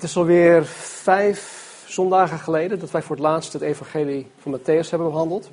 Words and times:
Het 0.00 0.08
is 0.08 0.16
alweer 0.16 0.64
vijf 0.64 1.84
zondagen 1.86 2.38
geleden 2.38 2.78
dat 2.78 2.90
wij 2.90 3.02
voor 3.02 3.16
het 3.16 3.24
laatst 3.24 3.52
het 3.52 3.62
evangelie 3.62 4.26
van 4.38 4.58
Matthäus 4.58 4.90
hebben 4.90 5.10
behandeld. 5.10 5.50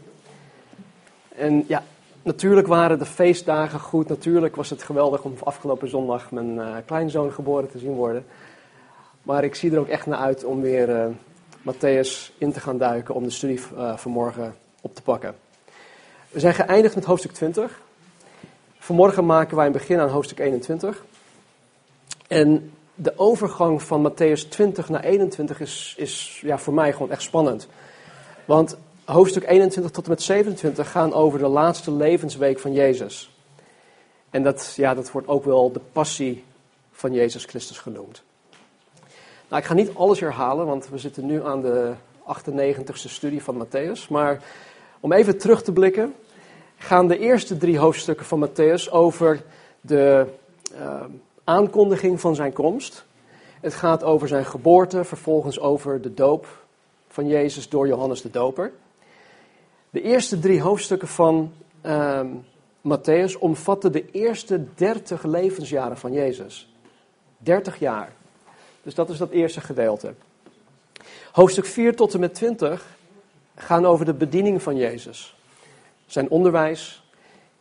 En 1.36 1.63
ja, 1.68 1.84
natuurlijk 2.23 2.68
waren 2.68 2.99
de 2.99 3.05
feestdagen 3.05 3.79
goed. 3.79 4.07
Natuurlijk 4.07 4.55
was 4.55 4.70
het 4.70 4.83
geweldig 4.83 5.23
om 5.23 5.33
afgelopen 5.44 5.89
zondag 5.89 6.31
mijn 6.31 6.55
uh, 6.55 6.75
kleinzoon 6.86 7.31
geboren 7.31 7.70
te 7.70 7.79
zien 7.79 7.94
worden. 7.94 8.25
Maar 9.23 9.44
ik 9.44 9.56
zie 9.56 9.72
er 9.72 9.79
ook 9.79 9.88
echt 9.88 10.06
naar 10.06 10.20
uit 10.20 10.44
om 10.44 10.62
weer 10.62 10.90
uh, 10.90 11.06
Matthäus 11.74 12.38
in 12.38 12.52
te 12.52 12.60
gaan 12.60 12.78
duiken 12.78 13.16
om 13.16 13.24
de 13.24 13.29
studie 13.29 13.60
uh, 13.74 13.98
vanmorgen 13.98 14.56
op 14.82 14.96
te 14.96 15.02
pakken. 15.02 15.36
We 16.30 16.40
zijn 16.40 16.54
geëindigd 16.54 16.95
met 16.95 17.05
hoofdstuk 17.05 17.32
20. 17.32 17.82
Vanmorgen 18.77 19.26
maken 19.26 19.55
wij 19.55 19.66
een 19.66 19.72
begin 19.72 20.00
aan 20.00 20.09
hoofdstuk 20.09 20.40
21. 20.40 21.04
En 22.27 22.72
de 23.00 23.14
overgang 23.18 23.84
van 23.84 24.12
Matthäus 24.12 24.48
20 24.50 24.90
naar 24.90 25.04
21 25.04 25.60
is, 25.60 25.94
is 25.98 26.40
ja, 26.44 26.58
voor 26.58 26.74
mij 26.74 26.94
gewoon 26.94 27.12
echt 27.12 27.22
spannend. 27.22 27.68
Want 28.46 28.78
hoofdstuk 29.05 29.48
21 29.48 29.92
tot 29.92 30.04
en 30.04 30.10
met 30.10 30.22
27 30.22 30.92
gaan 30.92 31.14
over 31.14 31.40
de 31.40 31.48
laatste 31.48 31.91
levensweek 31.91 32.60
van 32.60 32.74
Jezus. 32.74 33.32
En 34.30 34.44
dat, 34.44 34.74
ja, 34.76 34.94
dat 34.94 35.12
wordt 35.12 35.28
ook 35.28 35.44
wel 35.44 35.72
de 35.72 35.82
passie 35.91 36.44
van 36.91 37.14
Jezus 37.14 37.46
Christus 37.46 37.78
genoemd. 37.78 38.24
Nou, 39.48 39.62
ik 39.62 39.68
ga 39.68 39.74
niet 39.74 39.96
alles 39.96 40.20
herhalen, 40.20 40.66
want 40.66 40.90
we 40.90 40.98
zitten 40.98 41.26
nu 41.26 41.46
aan 41.46 41.62
de 41.62 41.94
98ste 42.27 43.10
studie 43.10 43.44
van 43.44 43.66
Matthäus. 43.66 44.10
Maar 44.10 44.44
om 45.00 45.14
even 45.14 45.38
terug 45.38 45.64
te 45.64 45.72
blikken, 45.72 46.16
gaan 46.77 47.08
de 47.08 47.20
eerste 47.20 47.58
drie 47.58 47.77
hoofdstukken 47.77 48.26
van 48.26 48.50
Matthäus 48.50 48.91
over 48.91 49.41
de, 49.82 50.26
uh, 50.74 51.04
aankondiging 51.48 52.22
van 52.22 52.36
zijn 52.36 52.54
komst. 52.54 53.06
Het 53.62 53.74
gaat 53.74 54.04
over 54.04 54.28
zijn 54.28 54.46
geboorte, 54.46 55.04
vervolgens 55.04 55.60
over 55.60 56.02
de 56.02 56.14
doop 56.14 56.66
van 57.08 57.28
Jezus 57.28 57.70
door 57.70 57.88
Johannes 57.88 58.21
de 58.21 58.30
Doper. 58.30 58.71
De 59.90 60.02
eerste 60.02 60.40
drie 60.40 60.62
hoofdstukken 60.62 61.08
van 61.08 61.54
uh, 61.86 62.21
Matthäus 62.82 63.40
omvatten 63.40 63.91
de 63.91 64.11
eerste 64.11 64.66
dertig 64.75 65.23
levensjaren 65.23 65.97
van 65.97 66.13
Jezus. 66.13 66.73
30 67.38 67.80
jaar. 67.80 68.14
Dus 68.83 68.95
dat 68.95 69.09
is 69.09 69.17
dat 69.17 69.30
eerste 69.30 69.61
gedeelte. 69.61 70.14
Hoofdstuk 71.31 71.66
4 71.66 71.95
tot 71.95 72.14
en 72.14 72.19
met 72.19 72.33
20 72.33 72.97
gaan 73.55 73.86
over 73.86 74.05
de 74.05 74.14
bediening 74.14 74.61
van 74.61 74.75
Jezus. 74.75 75.36
Zijn 76.05 76.30
onderwijs, 76.30 77.03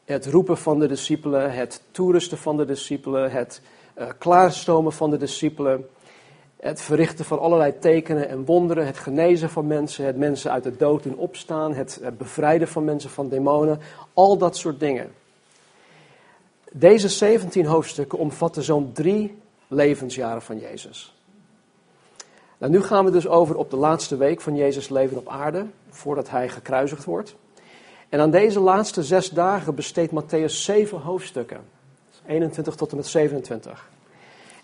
het 0.05 0.27
roepen 0.27 0.59
van 0.59 0.79
de 0.79 0.87
discipelen, 0.87 1.53
het 1.53 1.83
toerusten 1.91 2.39
van 2.39 2.57
de 2.57 2.65
discipelen, 2.65 3.31
het 3.31 3.61
klaarstomen 4.19 4.93
van 4.93 5.11
de 5.11 5.17
discipelen, 5.17 5.87
het 6.57 6.81
verrichten 6.81 7.25
van 7.25 7.39
allerlei 7.39 7.79
tekenen 7.79 8.29
en 8.29 8.45
wonderen, 8.45 8.87
het 8.87 8.99
genezen 8.99 9.51
van 9.51 9.67
mensen, 9.67 10.07
het 10.07 10.17
mensen 10.17 10.51
uit 10.51 10.63
de 10.63 10.77
dood 10.77 11.05
in 11.05 11.17
opstaan, 11.17 11.75
het, 11.75 11.99
het 12.03 12.19
bevrijden 12.19 12.69
van 12.69 12.85
mensen 12.85 13.11
van 13.11 13.29
demonen, 13.29 13.81
al 14.13 14.39
dat 14.39 14.57
soort 14.57 14.81
dingen. 14.81 15.13
Deze 16.73 17.09
17 17.09 17.67
hoofdstukken 17.67 18.19
omvatten 18.19 18.63
zo'n 18.63 18.93
drie 18.93 19.39
levensjaren 19.69 20.43
van 20.43 20.59
Jezus. 20.59 21.15
Nou, 22.59 22.73
nu 22.73 22.83
gaan 22.83 23.05
we 23.05 23.11
dus 23.11 23.27
over 23.27 23.57
op 23.57 23.71
de 23.71 23.77
laatste 23.77 24.17
week 24.17 24.41
van 24.41 24.57
Jezus' 24.57 24.89
leven 24.89 25.17
op 25.17 25.29
aarde, 25.29 25.67
voordat 25.91 26.31
hij 26.31 26.49
gekruisigd 26.49 27.05
wordt. 27.05 27.35
En 28.09 28.21
aan 28.21 28.31
deze 28.31 28.61
laatste 28.61 29.03
zes 29.03 29.31
dagen 29.31 29.75
besteedt 29.75 30.13
Matthäus 30.13 30.53
zeven 30.53 30.99
hoofdstukken. 30.99 31.76
21 32.27 32.75
tot 32.75 32.91
en 32.91 32.97
met 32.97 33.07
27. 33.07 33.91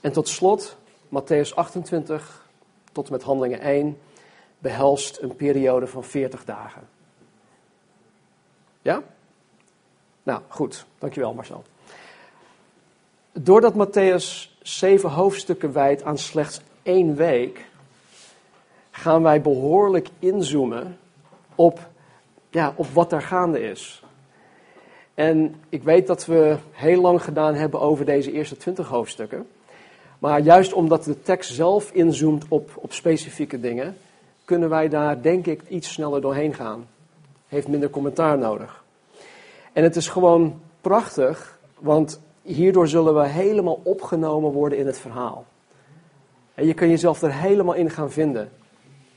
En 0.00 0.12
tot 0.12 0.28
slot, 0.28 0.76
Matthäus 1.08 1.54
28 1.54 2.46
tot 2.92 3.06
en 3.06 3.12
met 3.12 3.22
Handelingen 3.22 3.60
1 3.60 3.98
behelst 4.58 5.18
een 5.20 5.36
periode 5.36 5.86
van 5.86 6.04
40 6.04 6.44
dagen. 6.44 6.88
Ja? 8.82 9.02
Nou, 10.22 10.40
goed. 10.48 10.86
Dankjewel 10.98 11.34
Marcel. 11.34 11.64
Doordat 13.32 13.74
Matthäus 13.74 14.58
zeven 14.62 15.10
hoofdstukken 15.10 15.72
wijdt 15.72 16.02
aan 16.02 16.18
slechts 16.18 16.60
één 16.82 17.14
week, 17.14 17.66
gaan 18.90 19.22
wij 19.22 19.40
behoorlijk 19.40 20.08
inzoomen 20.18 20.98
op, 21.54 21.88
ja, 22.50 22.72
op 22.76 22.86
wat 22.86 23.10
daar 23.10 23.22
gaande 23.22 23.60
is. 23.70 24.01
En 25.14 25.54
ik 25.68 25.82
weet 25.82 26.06
dat 26.06 26.26
we 26.26 26.56
heel 26.70 27.00
lang 27.00 27.22
gedaan 27.22 27.54
hebben 27.54 27.80
over 27.80 28.04
deze 28.04 28.32
eerste 28.32 28.56
twintig 28.56 28.88
hoofdstukken. 28.88 29.46
Maar 30.18 30.40
juist 30.40 30.72
omdat 30.72 31.04
de 31.04 31.22
tekst 31.22 31.54
zelf 31.54 31.90
inzoomt 31.92 32.44
op, 32.48 32.70
op 32.74 32.92
specifieke 32.92 33.60
dingen, 33.60 33.96
kunnen 34.44 34.68
wij 34.68 34.88
daar 34.88 35.22
denk 35.22 35.46
ik 35.46 35.62
iets 35.68 35.92
sneller 35.92 36.20
doorheen 36.20 36.54
gaan. 36.54 36.88
Heeft 37.48 37.68
minder 37.68 37.90
commentaar 37.90 38.38
nodig. 38.38 38.84
En 39.72 39.82
het 39.82 39.96
is 39.96 40.08
gewoon 40.08 40.60
prachtig, 40.80 41.58
want 41.78 42.20
hierdoor 42.42 42.88
zullen 42.88 43.14
we 43.14 43.26
helemaal 43.26 43.80
opgenomen 43.82 44.50
worden 44.50 44.78
in 44.78 44.86
het 44.86 44.98
verhaal. 44.98 45.46
En 46.54 46.66
je 46.66 46.74
kan 46.74 46.88
jezelf 46.88 47.22
er 47.22 47.34
helemaal 47.34 47.74
in 47.74 47.90
gaan 47.90 48.10
vinden. 48.10 48.50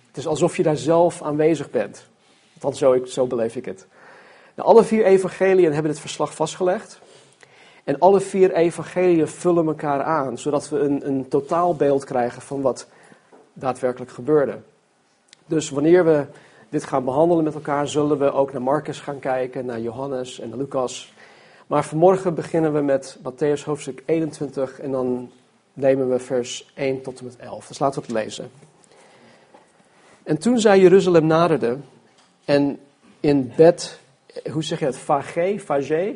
Het 0.08 0.18
is 0.18 0.28
alsof 0.28 0.58
je 0.58 0.64
daar 0.64 0.78
zelf 0.78 1.22
aanwezig 1.22 1.70
bent. 1.70 2.08
Althans, 2.54 2.78
zo, 2.78 3.06
zo 3.06 3.28
beleef 3.28 3.56
ik 3.56 3.66
het. 3.66 3.88
Nou, 4.56 4.70
alle 4.70 4.84
vier 4.84 5.06
evangeliën 5.06 5.74
hebben 5.74 5.92
dit 5.92 6.02
verslag 6.02 6.36
vastgelegd. 6.36 7.00
En 7.84 8.00
alle 8.00 8.20
vier 8.20 8.52
evangeliën 8.54 9.28
vullen 9.28 9.68
elkaar 9.68 10.04
aan, 10.04 10.38
zodat 10.38 10.70
we 10.70 10.80
een, 10.80 11.08
een 11.08 11.28
totaalbeeld 11.28 12.04
krijgen 12.04 12.42
van 12.42 12.62
wat 12.62 12.88
daadwerkelijk 13.54 14.12
gebeurde. 14.12 14.58
Dus 15.46 15.70
wanneer 15.70 16.06
we 16.06 16.26
dit 16.70 16.84
gaan 16.84 17.06
behandelen 17.06 17.44
met 17.44 17.54
elkaar, 17.54 17.88
zullen 17.88 18.18
we 18.18 18.32
ook 18.32 18.52
naar 18.52 18.62
Marcus 18.62 19.00
gaan 19.00 19.20
kijken, 19.20 19.66
naar 19.66 19.80
Johannes 19.80 20.40
en 20.40 20.50
naar 20.50 20.58
Lucas. 20.58 21.14
Maar 21.68 21.86
vanmorgen 21.86 22.36
beginnen 22.36 22.74
we 22.74 22.82
met 22.82 23.18
Matthäus 23.20 23.64
hoofdstuk 23.66 24.04
21 24.06 24.80
en 24.80 24.92
dan 24.92 25.32
nemen 25.74 26.10
we 26.10 26.20
vers 26.20 26.72
1 26.76 27.02
tot 27.02 27.20
en 27.20 27.26
met 27.26 27.38
11. 27.38 27.68
Dus 27.68 27.80
laten 27.80 28.02
we 28.02 28.08
het 28.08 28.16
lezen. 28.16 28.52
En 30.24 30.38
toen 30.38 30.60
zij 30.60 30.80
Jeruzalem 30.80 31.26
naderde 31.26 31.78
en 32.46 32.80
in 33.20 33.54
bed 33.56 34.00
hoe 34.52 34.64
zeg 34.64 34.80
je 34.80 34.86
het, 34.86 34.98
Vage, 34.98 35.56
Vage? 35.58 36.16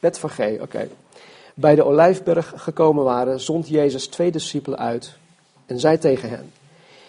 Betvage, 0.00 0.58
oké. 0.60 0.88
Bij 1.54 1.74
de 1.74 1.84
Olijfberg 1.84 2.52
gekomen 2.56 3.04
waren, 3.04 3.40
zond 3.40 3.68
Jezus 3.68 4.06
twee 4.06 4.30
discipelen 4.30 4.78
uit 4.78 5.16
en 5.66 5.80
zei 5.80 5.98
tegen 5.98 6.28
hen: 6.28 6.52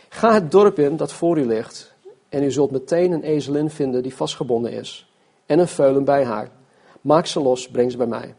Ga 0.10 0.34
het 0.34 0.52
dorp 0.52 0.80
in 0.80 0.98
dat 0.98 1.14
voor 1.14 1.38
u 1.38 1.46
ligt, 1.46 1.94
en 2.30 2.44
u 2.44 2.52
zult 2.52 2.72
meteen 2.72 3.12
een 3.12 3.24
ezelin 3.24 3.70
vinden 3.70 4.04
die 4.04 4.16
vastgebonden 4.16 4.72
is, 4.72 5.12
en 5.46 5.60
een 5.60 5.68
veulen 5.68 6.04
bij 6.04 6.24
haar. 6.24 6.50
Maak 7.02 7.26
ze 7.26 7.40
los, 7.40 7.70
breng 7.70 7.92
ze 7.92 7.98
bij 7.98 8.08
mij. 8.08 8.34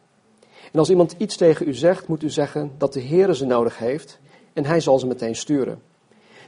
En 0.73 0.79
als 0.79 0.91
iemand 0.91 1.15
iets 1.19 1.37
tegen 1.37 1.69
u 1.69 1.75
zegt, 1.75 2.09
moet 2.09 2.23
u 2.23 2.31
zeggen 2.31 2.73
dat 2.79 2.93
de 2.93 3.01
Heer 3.01 3.35
ze 3.35 3.47
nodig 3.47 3.79
heeft, 3.79 4.19
en 4.53 4.65
hij 4.65 4.81
zal 4.81 4.99
ze 4.99 5.07
meteen 5.07 5.37
sturen. 5.37 5.83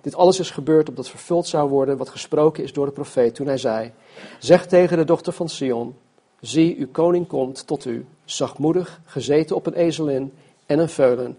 Dit 0.00 0.14
alles 0.14 0.38
is 0.38 0.50
gebeurd 0.50 0.88
opdat 0.88 1.08
vervuld 1.08 1.46
zou 1.46 1.68
worden 1.68 1.96
wat 1.96 2.08
gesproken 2.08 2.62
is 2.62 2.72
door 2.72 2.86
de 2.86 2.92
profeet 2.92 3.34
toen 3.34 3.46
hij 3.46 3.58
zei: 3.58 3.92
Zeg 4.38 4.66
tegen 4.66 4.96
de 4.96 5.04
dochter 5.04 5.32
van 5.32 5.48
Sion: 5.48 5.96
Zie, 6.40 6.76
uw 6.78 6.88
koning 6.92 7.26
komt 7.26 7.66
tot 7.66 7.84
u, 7.84 8.06
zachtmoedig, 8.24 9.00
gezeten 9.04 9.56
op 9.56 9.66
een 9.66 9.74
ezelin 9.74 10.32
en 10.66 10.78
een 10.78 10.88
veulen, 10.88 11.38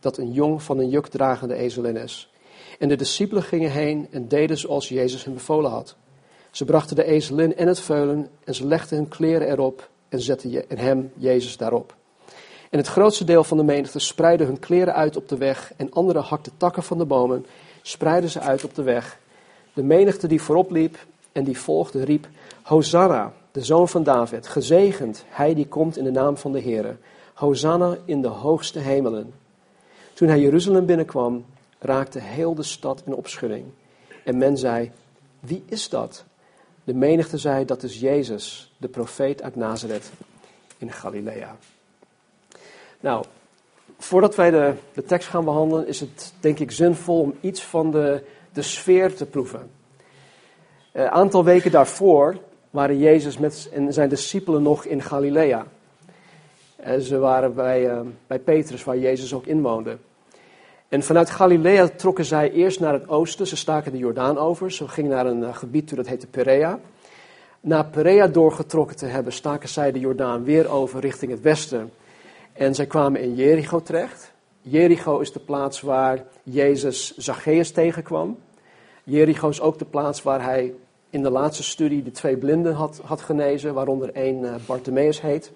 dat 0.00 0.18
een 0.18 0.32
jong 0.32 0.62
van 0.62 0.78
een 0.78 0.88
jukdragende 0.88 1.54
ezelin 1.54 1.96
is. 1.96 2.30
En 2.78 2.88
de 2.88 2.96
discipelen 2.96 3.42
gingen 3.42 3.70
heen 3.70 4.06
en 4.10 4.28
deden 4.28 4.58
zoals 4.58 4.88
Jezus 4.88 5.24
hen 5.24 5.34
bevolen 5.34 5.70
had. 5.70 5.96
Ze 6.50 6.64
brachten 6.64 6.96
de 6.96 7.04
ezelin 7.04 7.56
en 7.56 7.66
het 7.66 7.80
veulen 7.80 8.28
en 8.44 8.54
ze 8.54 8.66
legden 8.66 8.98
hun 8.98 9.08
kleren 9.08 9.48
erop 9.48 9.90
en 10.08 10.20
zetten 10.20 10.64
hem, 10.74 11.12
Jezus, 11.16 11.56
daarop. 11.56 11.94
En 12.70 12.78
het 12.78 12.86
grootste 12.86 13.24
deel 13.24 13.44
van 13.44 13.56
de 13.56 13.62
menigte 13.62 13.98
spreidde 13.98 14.44
hun 14.44 14.58
kleren 14.58 14.94
uit 14.94 15.16
op 15.16 15.28
de 15.28 15.36
weg 15.36 15.72
en 15.76 15.92
anderen 15.92 16.22
hakten 16.22 16.52
takken 16.56 16.82
van 16.82 16.98
de 16.98 17.04
bomen 17.04 17.46
spreidden 17.82 18.30
ze 18.30 18.40
uit 18.40 18.64
op 18.64 18.74
de 18.74 18.82
weg. 18.82 19.18
De 19.72 19.82
menigte 19.82 20.26
die 20.26 20.42
voorop 20.42 20.70
liep 20.70 20.98
en 21.32 21.44
die 21.44 21.58
volgde 21.58 22.04
riep, 22.04 22.28
Hosanna, 22.62 23.32
de 23.52 23.64
zoon 23.64 23.88
van 23.88 24.02
David, 24.02 24.46
gezegend 24.46 25.24
hij 25.28 25.54
die 25.54 25.66
komt 25.66 25.96
in 25.96 26.04
de 26.04 26.10
naam 26.10 26.36
van 26.36 26.52
de 26.52 26.58
Heer. 26.58 26.96
Hosanna 27.34 27.96
in 28.04 28.22
de 28.22 28.28
hoogste 28.28 28.78
hemelen. 28.78 29.32
Toen 30.14 30.28
hij 30.28 30.40
Jeruzalem 30.40 30.86
binnenkwam, 30.86 31.44
raakte 31.78 32.18
heel 32.18 32.54
de 32.54 32.62
stad 32.62 33.02
in 33.06 33.14
opschudding. 33.14 33.64
En 34.24 34.38
men 34.38 34.58
zei, 34.58 34.90
wie 35.40 35.64
is 35.66 35.88
dat? 35.88 36.24
De 36.84 36.94
menigte 36.94 37.38
zei, 37.38 37.64
dat 37.64 37.82
is 37.82 38.00
Jezus, 38.00 38.72
de 38.76 38.88
profeet 38.88 39.42
uit 39.42 39.56
Nazareth 39.56 40.10
in 40.78 40.92
Galilea. 40.92 41.56
Nou, 43.00 43.24
voordat 44.02 44.34
wij 44.34 44.50
de, 44.50 44.72
de 44.94 45.04
tekst 45.04 45.28
gaan 45.28 45.44
behandelen, 45.44 45.86
is 45.86 46.00
het 46.00 46.32
denk 46.40 46.58
ik 46.58 46.70
zinvol 46.70 47.20
om 47.20 47.34
iets 47.40 47.62
van 47.62 47.90
de, 47.90 48.22
de 48.52 48.62
sfeer 48.62 49.14
te 49.14 49.26
proeven. 49.26 49.70
Een 50.92 51.08
aantal 51.08 51.44
weken 51.44 51.70
daarvoor 51.70 52.36
waren 52.70 52.98
Jezus 52.98 53.38
met 53.38 53.68
en 53.72 53.92
zijn 53.92 54.08
discipelen 54.08 54.62
nog 54.62 54.84
in 54.84 55.02
Galilea. 55.02 55.66
Ze 57.00 57.18
waren 57.18 57.54
bij, 57.54 57.90
uh, 57.90 58.00
bij 58.26 58.38
Petrus, 58.38 58.84
waar 58.84 58.98
Jezus 58.98 59.34
ook 59.34 59.46
inwoonde. 59.46 59.96
En 60.88 61.02
vanuit 61.02 61.30
Galilea 61.30 61.88
trokken 61.88 62.24
zij 62.24 62.50
eerst 62.50 62.80
naar 62.80 62.92
het 62.92 63.08
oosten. 63.08 63.46
Ze 63.46 63.56
staken 63.56 63.92
de 63.92 63.98
Jordaan 63.98 64.38
over. 64.38 64.72
Ze 64.72 64.88
gingen 64.88 65.10
naar 65.10 65.26
een 65.26 65.54
gebied 65.54 65.88
toe 65.88 65.96
dat 65.96 66.06
heette 66.06 66.26
Perea. 66.26 66.78
Na 67.60 67.82
Perea 67.82 68.26
doorgetrokken 68.26 68.96
te 68.96 69.06
hebben, 69.06 69.32
staken 69.32 69.68
zij 69.68 69.92
de 69.92 69.98
Jordaan 69.98 70.44
weer 70.44 70.68
over 70.68 71.00
richting 71.00 71.30
het 71.30 71.40
westen. 71.40 71.92
En 72.52 72.74
zij 72.74 72.86
kwamen 72.86 73.20
in 73.20 73.34
Jericho 73.34 73.80
terecht. 73.80 74.32
Jericho 74.60 75.18
is 75.18 75.32
de 75.32 75.40
plaats 75.40 75.80
waar 75.80 76.24
Jezus 76.42 77.16
Zacchaeus 77.16 77.70
tegenkwam. 77.70 78.38
Jericho 79.04 79.48
is 79.48 79.60
ook 79.60 79.78
de 79.78 79.84
plaats 79.84 80.22
waar 80.22 80.42
hij 80.42 80.74
in 81.10 81.22
de 81.22 81.30
laatste 81.30 81.62
studie 81.62 82.02
de 82.02 82.10
twee 82.10 82.36
blinden 82.36 82.74
had, 82.74 83.00
had 83.04 83.20
genezen, 83.20 83.74
waaronder 83.74 84.12
één 84.12 84.42
uh, 84.42 84.54
Bartimaeus 84.66 85.20
heet. 85.20 85.52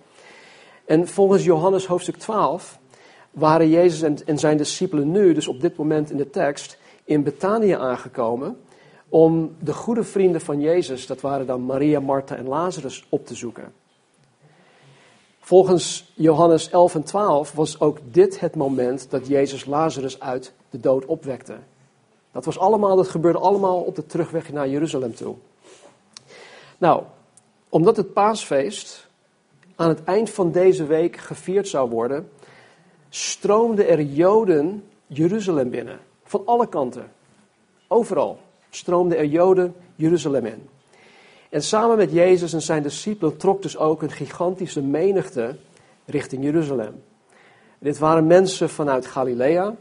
En 0.84 1.08
volgens 1.08 1.44
Johannes 1.44 1.86
hoofdstuk 1.86 2.16
12 2.16 2.78
waren 3.30 3.68
Jezus 3.68 4.02
en, 4.02 4.16
en 4.26 4.38
zijn 4.38 4.56
discipelen 4.56 5.10
nu, 5.10 5.32
dus 5.32 5.48
op 5.48 5.60
dit 5.60 5.76
moment 5.76 6.10
in 6.10 6.16
de 6.16 6.30
tekst, 6.30 6.78
in 7.04 7.22
Betanië 7.22 7.72
aangekomen 7.72 8.58
om 9.08 9.56
de 9.60 9.72
goede 9.72 10.04
vrienden 10.04 10.40
van 10.40 10.60
Jezus, 10.60 11.06
dat 11.06 11.20
waren 11.20 11.46
dan 11.46 11.64
Maria, 11.64 12.00
Martha 12.00 12.36
en 12.36 12.48
Lazarus, 12.48 13.06
op 13.08 13.26
te 13.26 13.34
zoeken. 13.34 13.72
Volgens 15.46 16.12
Johannes 16.14 16.70
11 16.70 16.94
en 16.94 17.02
12 17.02 17.52
was 17.52 17.80
ook 17.80 17.98
dit 18.10 18.40
het 18.40 18.56
moment 18.56 19.10
dat 19.10 19.26
Jezus 19.26 19.64
Lazarus 19.64 20.20
uit 20.20 20.52
de 20.70 20.80
dood 20.80 21.04
opwekte. 21.04 21.56
Dat, 22.32 22.44
was 22.44 22.58
allemaal, 22.58 22.96
dat 22.96 23.08
gebeurde 23.08 23.38
allemaal 23.38 23.80
op 23.80 23.94
de 23.94 24.06
terugweg 24.06 24.52
naar 24.52 24.68
Jeruzalem 24.68 25.14
toe. 25.14 25.34
Nou, 26.78 27.02
omdat 27.68 27.96
het 27.96 28.12
paasfeest 28.12 29.08
aan 29.76 29.88
het 29.88 30.04
eind 30.04 30.30
van 30.30 30.52
deze 30.52 30.86
week 30.86 31.16
gevierd 31.16 31.68
zou 31.68 31.90
worden, 31.90 32.30
stroomden 33.08 33.88
er 33.88 34.00
Joden 34.02 34.84
Jeruzalem 35.06 35.70
binnen. 35.70 35.98
Van 36.24 36.42
alle 36.46 36.68
kanten. 36.68 37.12
Overal 37.88 38.38
stroomden 38.70 39.18
er 39.18 39.26
Joden 39.26 39.74
Jeruzalem 39.94 40.46
in. 40.46 40.68
En 41.56 41.62
samen 41.62 41.96
met 41.96 42.12
Jezus 42.12 42.52
en 42.52 42.62
zijn 42.62 42.82
discipelen 42.82 43.36
trok 43.36 43.62
dus 43.62 43.76
ook 43.76 44.02
een 44.02 44.10
gigantische 44.10 44.82
menigte 44.82 45.56
richting 46.04 46.44
Jeruzalem. 46.44 47.02
Dit 47.78 47.98
waren 47.98 48.26
mensen 48.26 48.68
vanuit 48.68 49.06
Galilea. 49.06 49.74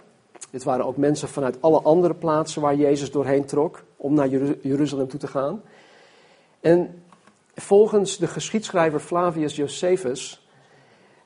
Dit 0.51 0.63
waren 0.63 0.85
ook 0.85 0.97
mensen 0.97 1.27
vanuit 1.27 1.61
alle 1.61 1.81
andere 1.81 2.13
plaatsen 2.13 2.61
waar 2.61 2.75
Jezus 2.75 3.11
doorheen 3.11 3.45
trok 3.45 3.83
om 3.95 4.13
naar 4.13 4.27
Jeruzalem 4.61 5.07
toe 5.07 5.19
te 5.19 5.27
gaan. 5.27 5.61
En 6.59 7.03
volgens 7.55 8.17
de 8.17 8.27
geschiedschrijver 8.27 8.99
Flavius 8.99 9.55
Josephus 9.55 10.47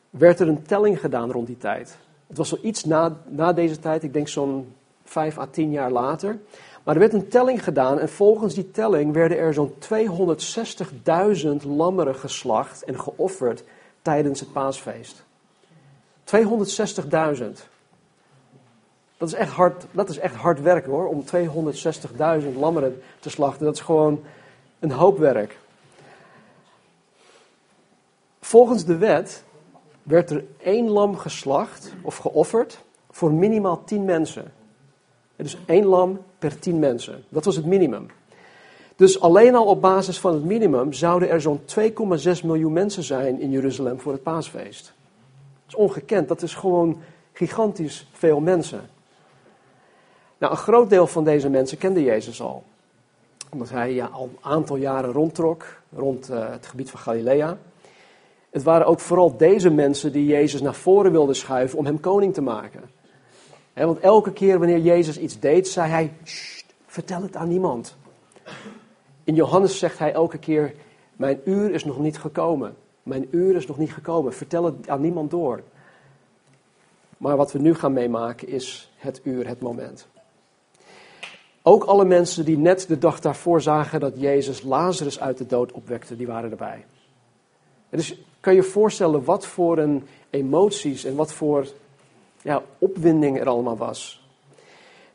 werd 0.10 0.40
er 0.40 0.48
een 0.48 0.64
telling 0.64 1.00
gedaan 1.00 1.32
rond 1.32 1.48
die 1.48 1.58
tijd. 1.58 1.98
Het 2.28 2.38
was 2.38 2.52
wel 2.52 2.64
iets 2.64 2.84
na, 2.84 3.18
na 3.28 3.54
deze 3.54 3.80
tijd, 3.80 4.04
ik 4.04 4.14
denk 4.14 4.28
zo'n 4.28 4.74
vijf 5.04 5.38
à 5.38 5.48
tien 5.52 5.72
jaar 5.72 5.92
later. 5.92 6.40
Maar 6.90 6.98
er 6.98 7.10
werd 7.10 7.22
een 7.22 7.30
telling 7.30 7.64
gedaan 7.64 8.00
en 8.00 8.10
volgens 8.10 8.54
die 8.54 8.72
telling 8.72 9.14
werden 9.14 9.38
er 9.38 9.54
zo'n 9.54 9.74
260.000 11.62 11.68
lammeren 11.68 12.16
geslacht 12.16 12.84
en 12.84 13.00
geofferd 13.00 13.64
tijdens 14.02 14.40
het 14.40 14.52
paasfeest. 14.52 15.24
260.000. 16.26 17.46
Dat 19.18 19.28
is 19.28 19.34
echt 19.34 19.52
hard, 19.52 19.86
dat 19.92 20.10
is 20.10 20.18
echt 20.18 20.36
hard 20.36 20.62
werk 20.62 20.86
hoor, 20.86 21.08
om 21.08 21.24
260.000 22.42 22.56
lammeren 22.56 23.02
te 23.20 23.30
slachten. 23.30 23.66
Dat 23.66 23.76
is 23.76 23.82
gewoon 23.82 24.24
een 24.80 24.92
hoop 24.92 25.18
werk. 25.18 25.58
Volgens 28.40 28.86
de 28.86 28.98
wet 28.98 29.44
werd 30.04 30.30
er 30.30 30.44
één 30.58 30.90
lam 30.90 31.18
geslacht 31.18 31.94
of 32.02 32.18
geofferd 32.18 32.84
voor 33.12 33.32
minimaal 33.32 33.84
10 33.84 34.06
mensen. 34.06 34.54
Dus 35.36 35.58
één 35.66 35.86
lam 35.86 36.28
per 36.40 36.60
tien 36.60 36.80
mensen. 36.80 37.24
Dat 37.30 37.46
was 37.46 37.56
het 37.56 37.66
minimum. 37.66 38.08
Dus 38.96 39.20
alleen 39.20 39.56
al 39.56 39.66
op 39.66 39.82
basis 39.82 40.20
van 40.20 40.34
het 40.34 40.44
minimum 40.44 40.94
zouden 40.94 41.30
er 41.30 41.42
zo'n 41.42 41.62
2,6 41.80 42.44
miljoen 42.44 42.74
mensen 42.74 43.04
zijn 43.04 43.40
in 43.40 43.52
Jeruzalem 43.52 44.00
voor 44.00 44.12
het 44.12 44.24
paasfeest. 44.24 44.94
Dat 45.66 45.68
is 45.68 45.76
ongekend, 45.76 46.28
dat 46.28 46.42
is 46.42 46.56
gewoon 46.56 47.02
gigantisch 47.34 48.08
veel 48.12 48.40
mensen. 48.40 48.90
Nou, 50.38 50.52
een 50.52 50.58
groot 50.60 50.90
deel 50.90 51.08
van 51.08 51.24
deze 51.24 51.50
mensen 51.50 51.78
kende 51.78 52.04
Jezus 52.04 52.42
al. 52.42 52.64
Omdat 53.50 53.70
hij 53.70 53.94
ja, 53.94 54.06
al 54.06 54.24
een 54.24 54.52
aantal 54.52 54.76
jaren 54.76 55.12
rondtrok, 55.12 55.66
rond 55.96 56.30
uh, 56.30 56.50
het 56.50 56.68
gebied 56.68 56.90
van 56.90 57.00
Galilea. 57.00 57.58
Het 58.50 58.64
waren 58.64 58.88
ook 58.88 59.00
vooral 59.00 59.38
deze 59.38 59.70
mensen 59.70 60.12
die 60.12 60.26
Jezus 60.26 60.62
naar 60.62 60.76
voren 60.76 61.12
wilden 61.12 61.36
schuiven 61.36 61.78
om 61.78 61.86
hem 61.86 62.00
koning 62.00 62.34
te 62.34 62.42
maken 62.42 62.98
want 63.86 64.00
elke 64.00 64.34
keer 64.34 64.60
wanneer 64.60 64.80
Jezus 64.80 65.20
iets 65.20 65.40
deed, 65.40 65.68
zei 65.68 65.90
hij: 65.90 66.14
vertel 66.86 67.22
het 67.22 67.36
aan 67.36 67.48
niemand. 67.48 67.96
In 69.24 69.36
Johannes 69.36 69.80
zegt 69.80 70.00
hij 70.00 70.14
elke 70.14 70.38
keer: 70.38 70.74
Mijn 71.16 71.42
uur 71.46 71.72
is 71.72 71.86
nog 71.86 72.00
niet 72.00 72.18
gekomen. 72.18 72.76
Mijn 73.04 73.28
uur 73.32 73.56
is 73.56 73.68
nog 73.68 73.78
niet 73.78 73.94
gekomen. 73.94 74.34
Vertel 74.34 74.64
het 74.64 74.90
aan 74.90 75.02
niemand 75.02 75.32
door. 75.32 75.62
Maar 77.18 77.38
wat 77.38 77.52
we 77.52 77.60
nu 77.60 77.76
gaan 77.76 77.94
meemaken 77.94 78.48
is 78.48 78.92
het 78.96 79.22
uur, 79.24 79.48
het 79.48 79.62
moment. 79.62 80.08
Ook 81.62 81.84
alle 81.84 82.06
mensen 82.06 82.46
die 82.46 82.58
net 82.58 82.88
de 82.88 82.98
dag 82.98 83.20
daarvoor 83.20 83.62
zagen 83.62 84.00
dat 84.00 84.14
Jezus 84.16 84.62
Lazarus 84.62 85.20
uit 85.20 85.38
de 85.38 85.46
dood 85.46 85.72
opwekte, 85.72 86.16
die 86.16 86.28
waren 86.28 86.52
erbij. 86.52 86.86
dus 87.90 88.22
kan 88.40 88.54
je 88.54 88.62
je 88.62 88.68
voorstellen 88.68 89.24
wat 89.24 89.46
voor 89.46 89.78
een 89.78 90.08
emoties 90.30 91.04
en 91.04 91.16
wat 91.16 91.34
voor 91.34 91.68
ja, 92.42 92.64
opwinding 92.78 93.40
er 93.40 93.48
allemaal 93.48 93.78
was. 93.78 94.28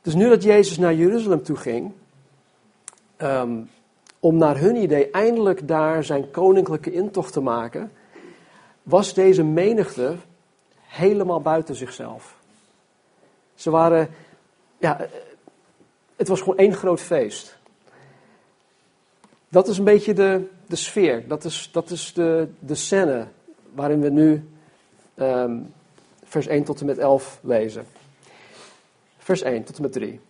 Dus 0.03 0.15
nu 0.15 0.29
dat 0.29 0.43
Jezus 0.43 0.79
naar 0.79 0.95
Jeruzalem 0.95 1.43
toe 1.43 1.57
ging, 1.57 1.93
ehm, 3.17 3.61
om 4.21 4.37
naar 4.37 4.59
hun 4.59 4.77
idee 4.77 5.11
eindelijk 5.11 5.69
daar 5.69 6.05
zijn 6.05 6.31
koninklijke 6.31 6.93
intocht 6.93 7.33
te 7.33 7.41
maken, 7.41 7.93
was 8.83 9.15
deze 9.15 9.43
menigte 9.43 10.17
helemaal 10.87 11.41
buiten 11.41 11.75
zichzelf. 11.75 12.37
Ze 13.55 13.71
waren, 13.71 14.09
ja, 14.79 15.09
het 16.17 16.29
was 16.29 16.41
gewoon 16.41 16.59
één 16.59 16.75
groot 16.75 17.01
feest. 17.01 17.59
Dat 19.49 19.69
is 19.69 19.79
een 19.79 19.85
beetje 19.85 20.15
de, 20.15 20.49
de 20.67 20.77
sfeer, 20.77 21.29
dat 21.29 21.45
is, 21.45 21.69
dat 21.73 21.91
is 21.91 22.13
de, 22.13 22.49
de 22.59 22.75
scène 22.75 23.27
waarin 23.73 24.01
we 24.01 24.09
nu 24.09 24.49
ehm, 25.15 25.59
vers 26.35 26.47
1 26.47 26.65
tot 26.65 26.81
en 26.81 26.87
met 26.87 26.99
11 26.99 27.39
lezen. 27.43 27.87
Vers 29.19 29.43
1 29.43 29.65
tot 29.65 29.77
en 29.77 29.83
met 29.83 29.93
3. 29.93 30.21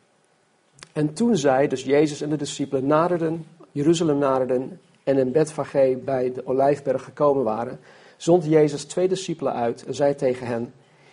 En 0.93 1.15
toen 1.15 1.37
zij, 1.37 1.69
dus 1.69 1.83
Jezus 1.83 2.21
en 2.21 2.31
de 2.31 2.37
discipelen, 2.37 2.87
naderden, 2.87 3.47
Jeruzalem 3.73 4.19
naderden 4.19 4.81
en 5.05 5.19
in 5.19 5.33
Betfage 5.33 6.01
bij 6.05 6.33
de 6.33 6.47
Olijfberg 6.47 7.05
gekomen 7.05 7.45
waren, 7.45 7.81
zond 8.17 8.45
Jezus 8.45 8.85
twee 8.85 9.09
discipelen 9.09 9.53
uit 9.53 9.85
en 9.85 9.95
zei 9.95 10.15
tegen 10.15 10.47
hen, 10.47 10.73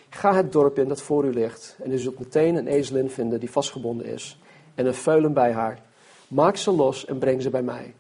ga 0.10 0.36
het 0.36 0.52
dorp 0.52 0.78
in 0.80 0.88
dat 0.88 1.02
voor 1.02 1.26
u 1.26 1.34
ligt 1.34 1.78
en 1.84 1.92
u 1.92 1.98
zult 1.98 2.20
meteen 2.20 2.56
een 2.56 2.68
ezelin 2.68 3.10
vinden 3.10 3.40
die 3.40 3.52
vastgebonden 3.52 4.06
is 4.06 4.40
en 4.76 4.86
een 4.86 4.94
veulen 4.94 5.34
bij 5.34 5.52
haar. 5.52 5.82
Maak 6.28 6.56
ze 6.56 6.72
los 6.72 7.06
en 7.06 7.18
breng 7.18 7.42
ze 7.42 7.50
bij 7.50 7.64
mij. 7.64 7.94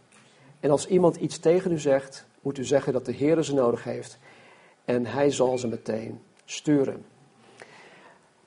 En 0.59 0.71
als 0.71 0.87
iemand 0.87 1.15
iets 1.15 1.39
tegen 1.39 1.71
u 1.71 1.79
zegt, 1.79 2.25
moet 2.41 2.57
u 2.57 2.63
zeggen 2.63 2.93
dat 2.93 3.05
de 3.05 3.13
Heer 3.13 3.43
ze 3.43 3.53
nodig 3.53 3.83
heeft 3.83 4.17
en 4.85 5.05
hij 5.05 5.31
zal 5.31 5.57
ze 5.57 5.67
meteen 5.67 6.19
sturen. 6.45 7.05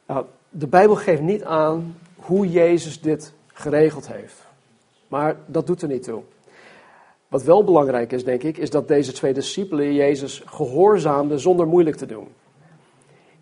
Nou, 0.06 0.24
de 0.50 0.66
Bijbel 0.66 0.96
geeft 0.96 1.22
niet 1.22 1.44
aan 1.44 1.96
hoe 2.16 2.50
Jezus 2.50 3.00
dit 3.00 3.32
geregeld 3.46 4.08
heeft. 4.08 4.46
Maar 5.08 5.36
dat 5.46 5.66
doet 5.66 5.82
er 5.82 5.88
niet 5.88 6.02
toe. 6.02 6.22
Wat 7.28 7.42
wel 7.42 7.64
belangrijk 7.64 8.12
is, 8.12 8.24
denk 8.24 8.42
ik, 8.42 8.56
is 8.56 8.70
dat 8.70 8.88
deze 8.88 9.12
twee 9.12 9.32
discipelen 9.32 9.94
Jezus 9.94 10.42
gehoorzaamden 10.46 11.40
zonder 11.40 11.66
moeilijk 11.66 11.96
te 11.96 12.06
doen. 12.06 12.28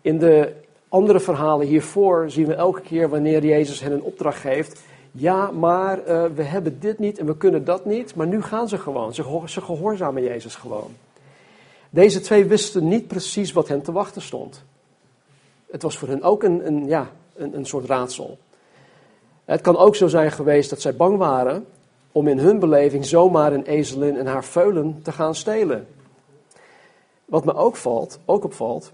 In 0.01 0.19
de 0.19 0.53
andere 0.87 1.19
verhalen 1.19 1.67
hiervoor 1.67 2.29
zien 2.29 2.45
we 2.45 2.53
elke 2.53 2.81
keer 2.81 3.09
wanneer 3.09 3.45
Jezus 3.45 3.79
hen 3.79 3.91
een 3.91 4.01
opdracht 4.01 4.39
geeft. 4.39 4.81
Ja, 5.11 5.51
maar 5.51 5.99
uh, 5.99 6.25
we 6.35 6.43
hebben 6.43 6.79
dit 6.79 6.99
niet 6.99 7.19
en 7.19 7.25
we 7.25 7.37
kunnen 7.37 7.65
dat 7.65 7.85
niet. 7.85 8.15
Maar 8.15 8.27
nu 8.27 8.41
gaan 8.41 8.67
ze 8.67 8.77
gewoon. 8.77 9.13
Ze, 9.13 9.41
ze 9.45 9.61
gehoorzamen 9.61 10.23
Jezus 10.23 10.55
gewoon. 10.55 10.91
Deze 11.93 12.19
twee 12.19 12.45
wisten 12.45 12.87
niet 12.87 13.07
precies 13.07 13.51
wat 13.51 13.67
hen 13.67 13.81
te 13.81 13.91
wachten 13.91 14.21
stond. 14.21 14.63
Het 15.69 15.81
was 15.81 15.97
voor 15.97 16.07
hen 16.07 16.21
ook 16.21 16.43
een, 16.43 16.67
een 16.67 16.87
ja, 16.87 17.11
een, 17.35 17.55
een 17.55 17.65
soort 17.65 17.85
raadsel. 17.85 18.37
Het 19.45 19.61
kan 19.61 19.77
ook 19.77 19.95
zo 19.95 20.07
zijn 20.07 20.31
geweest 20.31 20.69
dat 20.69 20.81
zij 20.81 20.95
bang 20.95 21.17
waren 21.17 21.65
om 22.11 22.27
in 22.27 22.39
hun 22.39 22.59
beleving 22.59 23.05
zomaar 23.05 23.53
een 23.53 23.65
ezelin 23.65 24.17
en 24.17 24.25
haar 24.25 24.43
veulen 24.43 24.99
te 25.03 25.11
gaan 25.11 25.35
stelen. 25.35 25.87
Wat 27.25 27.45
me 27.45 27.53
ook, 27.53 27.75
valt, 27.75 28.19
ook 28.25 28.43
opvalt, 28.43 28.89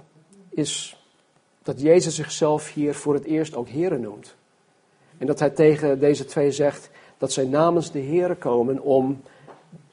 is 0.49 1.03
dat 1.63 1.81
Jezus 1.81 2.15
zichzelf 2.15 2.73
hier 2.73 2.95
voor 2.95 3.13
het 3.13 3.25
eerst 3.25 3.55
ook 3.55 3.69
Here 3.69 3.97
noemt. 3.97 4.35
En 5.17 5.27
dat 5.27 5.39
hij 5.39 5.49
tegen 5.49 5.99
deze 5.99 6.25
twee 6.25 6.51
zegt 6.51 6.89
dat 7.17 7.31
zij 7.31 7.45
namens 7.45 7.91
de 7.91 8.01
Here 8.01 8.35
komen 8.35 8.81
om 8.81 9.21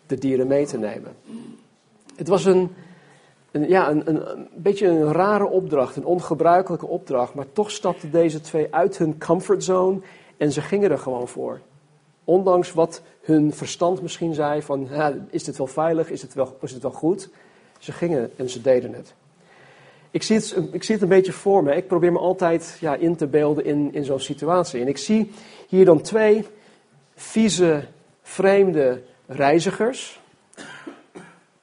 de 0.07 0.19
dieren 0.19 0.47
mee 0.47 0.67
te 0.67 0.79
nemen. 0.79 1.17
Het 2.17 2.29
was 2.29 2.45
een, 2.45 2.75
een, 3.57 3.69
ja, 3.69 3.91
een, 3.91 4.09
een, 4.09 4.31
een 4.31 4.49
beetje 4.55 4.87
een 4.87 5.13
rare 5.13 5.47
opdracht, 5.47 5.97
een 5.97 6.05
ongebruikelijke 6.05 6.87
opdracht. 6.87 7.35
Maar 7.35 7.53
toch 7.53 7.71
stapten 7.71 8.11
deze 8.11 8.41
twee 8.41 8.67
uit 8.71 8.99
hun 8.99 9.19
comfortzone 9.19 10.01
en 10.37 10.53
ze 10.53 10.61
gingen 10.61 10.91
er 10.91 10.99
gewoon 10.99 11.29
voor. 11.29 11.61
Ondanks 12.25 12.73
wat 12.73 13.03
hun 13.21 13.53
verstand 13.53 14.03
misschien 14.03 14.35
zei 14.35 14.63
van, 14.63 14.89
ja, 14.91 15.15
is 15.31 15.45
dit 15.45 15.57
wel 15.57 15.67
veilig, 15.67 16.11
is 16.11 16.23
het 16.23 16.35
wel, 16.35 16.57
is 16.61 16.73
het 16.73 16.83
wel 16.83 16.93
goed? 16.93 17.29
Ze 17.79 17.93
gingen 17.93 18.31
en 18.37 18.51
ze 18.51 18.61
deden 18.61 18.93
het. 18.95 19.15
Ik 20.11 20.23
zie 20.23 20.37
het, 20.37 20.57
ik 20.73 20.83
zie 20.83 20.95
het 20.95 21.03
een 21.03 21.11
beetje 21.11 21.33
voor 21.33 21.63
me. 21.63 21.77
Ik 21.77 21.87
probeer 21.87 22.13
me 22.13 22.19
altijd 22.19 22.77
ja, 22.81 22.95
in 22.95 23.17
te 23.17 23.27
beelden 23.27 23.65
in, 23.65 23.95
in 23.95 24.05
zo'n 24.05 24.21
situatie. 24.21 24.81
En 24.81 24.89
ik 24.89 24.99
zie 24.99 25.31
hier 25.69 25.85
dan 25.85 26.01
twee 26.01 26.47
vieze, 27.15 27.85
vreemde 28.23 29.03
reizigers 29.27 30.21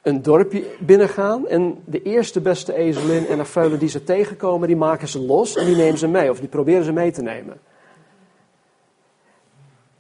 een 0.04 0.22
dorpje 0.22 0.66
binnengaan. 0.80 1.48
En 1.48 1.82
de 1.86 2.02
eerste 2.02 2.42
beste 2.42 2.74
ezelin 2.74 3.28
en 3.28 3.38
de 3.38 3.78
die 3.78 3.90
ze 3.90 4.04
tegenkomen, 4.04 4.68
die 4.68 4.78
maken 4.78 5.08
ze 5.08 5.20
los 5.20 5.56
en 5.56 5.66
die 5.66 5.76
nemen 5.76 5.98
ze 5.98 6.08
mee. 6.08 6.30
Of 6.30 6.40
die 6.40 6.48
proberen 6.48 6.84
ze 6.84 6.92
mee 6.92 7.12
te 7.12 7.22
nemen. 7.22 7.60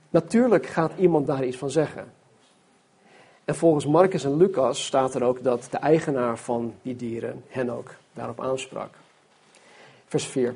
Natuurlijk 0.10 0.65
gaat 0.65 0.91
iemand 0.98 1.27
daar 1.27 1.45
iets 1.45 1.57
van 1.57 1.69
zeggen. 1.69 2.12
En 3.45 3.55
volgens 3.55 3.86
Marcus 3.86 4.24
en 4.24 4.38
Lucas 4.38 4.86
staat 4.86 5.15
er 5.15 5.24
ook 5.24 5.43
dat 5.43 5.67
de 5.72 5.77
eigenaar 5.77 6.38
van 6.38 6.74
die 6.81 6.95
dieren 6.95 7.43
hen 7.48 7.69
ook 7.69 7.95
daarop 8.13 8.41
aansprak. 8.41 8.93
Vers 10.07 10.25
4. 10.25 10.55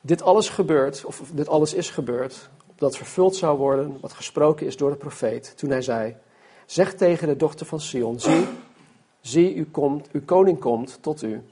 Dit 0.00 0.22
alles 0.22 0.48
gebeurt, 0.48 1.04
of 1.04 1.22
dit 1.32 1.48
alles 1.48 1.74
is 1.74 1.90
gebeurd, 1.90 2.48
opdat 2.66 2.96
vervuld 2.96 3.36
zou 3.36 3.58
worden 3.58 3.98
wat 4.00 4.12
gesproken 4.12 4.66
is 4.66 4.76
door 4.76 4.90
de 4.90 4.96
profeet, 4.96 5.52
toen 5.56 5.70
hij 5.70 5.82
zei, 5.82 6.16
zeg 6.66 6.94
tegen 6.94 7.28
de 7.28 7.36
dochter 7.36 7.66
van 7.66 7.80
Sion, 7.80 8.20
zie, 8.20 8.46
zie, 9.20 9.54
u 9.54 9.64
komt, 9.64 10.08
uw 10.12 10.24
koning 10.24 10.58
komt 10.58 10.98
tot 11.00 11.22
u, 11.22 11.42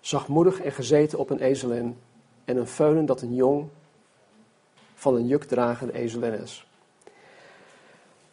zachtmoedig 0.00 0.60
en 0.60 0.72
gezeten 0.72 1.18
op 1.18 1.30
een 1.30 1.40
ezelin, 1.40 1.96
en 2.44 2.56
een 2.56 2.66
veulen 2.66 3.06
dat 3.06 3.22
een 3.22 3.34
jong 3.34 3.68
van 4.94 5.14
een 5.14 5.26
jukdragende 5.26 5.92
ezelin 5.92 6.40
is. 6.42 6.66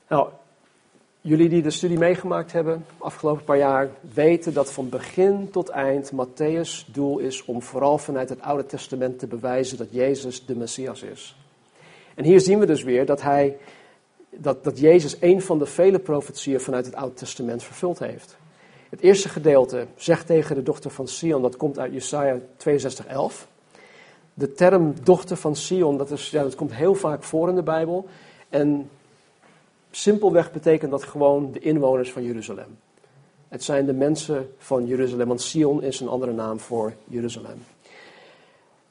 Nou, 0.08 0.30
jullie 1.22 1.50
die 1.50 1.62
de 1.62 1.72
studie 1.72 1.98
meegemaakt 1.98 2.52
hebben 2.52 2.86
afgelopen 2.98 3.44
paar 3.44 3.58
jaar, 3.58 3.90
weten 4.14 4.54
dat 4.54 4.72
van 4.72 4.90
begin 4.90 5.50
tot 5.52 5.70
eind 5.70 6.12
Matthäus' 6.12 6.92
doel 6.92 7.20
is 7.20 7.46
om 7.46 7.62
vooral 7.62 7.98
vanuit 7.98 8.30
het 8.30 8.42
Oude 8.42 8.66
Testament 8.66 9.20
te 9.20 9.28
bewijzen 9.28 9.78
dat 9.78 9.88
Jezus 9.92 10.46
de 10.46 10.56
Messias 10.56 11.04
is. 11.04 11.36
En 12.16 12.24
hier 12.24 12.40
zien 12.40 12.60
we 12.60 12.66
dus 12.66 12.84
weer 12.84 13.06
dat, 13.06 13.22
hij, 13.22 13.58
dat, 14.38 14.64
dat 14.64 14.80
Jezus 14.80 15.18
een 15.20 15.42
van 15.42 15.60
de 15.60 15.66
vele 15.66 16.00
profetieën 16.00 16.60
vanuit 16.60 16.86
het 16.86 16.96
Oude 16.96 17.14
Testament 17.14 17.64
vervuld 17.64 18.00
heeft. 18.00 18.38
Het 18.90 19.02
eerste 19.02 19.30
gedeelte 19.30 19.88
zegt 19.96 20.26
tegen 20.26 20.56
de 20.56 20.64
dochter 20.64 20.92
van 20.92 21.08
Sion, 21.08 21.42
dat 21.42 21.58
komt 21.58 21.80
uit 21.80 21.94
Jesaja 21.94 22.40
62:11. 22.58 23.48
De 24.34 24.54
term 24.54 24.94
dochter 25.04 25.38
van 25.38 25.56
Sion, 25.56 25.98
dat, 25.98 26.12
is, 26.12 26.30
ja, 26.30 26.44
dat 26.44 26.56
komt 26.56 26.74
heel 26.74 26.96
vaak 26.96 27.24
voor 27.24 27.50
in 27.50 27.56
de 27.56 27.64
Bijbel. 27.64 28.08
En 28.50 28.90
simpelweg 29.92 30.52
betekent 30.52 30.92
dat 30.92 31.04
gewoon 31.04 31.52
de 31.52 31.60
inwoners 31.60 32.12
van 32.12 32.24
Jeruzalem. 32.24 32.78
Het 33.48 33.64
zijn 33.64 33.86
de 33.86 33.94
mensen 33.94 34.54
van 34.58 34.86
Jeruzalem, 34.86 35.28
want 35.28 35.42
Sion 35.42 35.84
is 35.84 36.00
een 36.00 36.08
andere 36.08 36.34
naam 36.34 36.60
voor 36.60 36.94
Jeruzalem. 37.08 37.64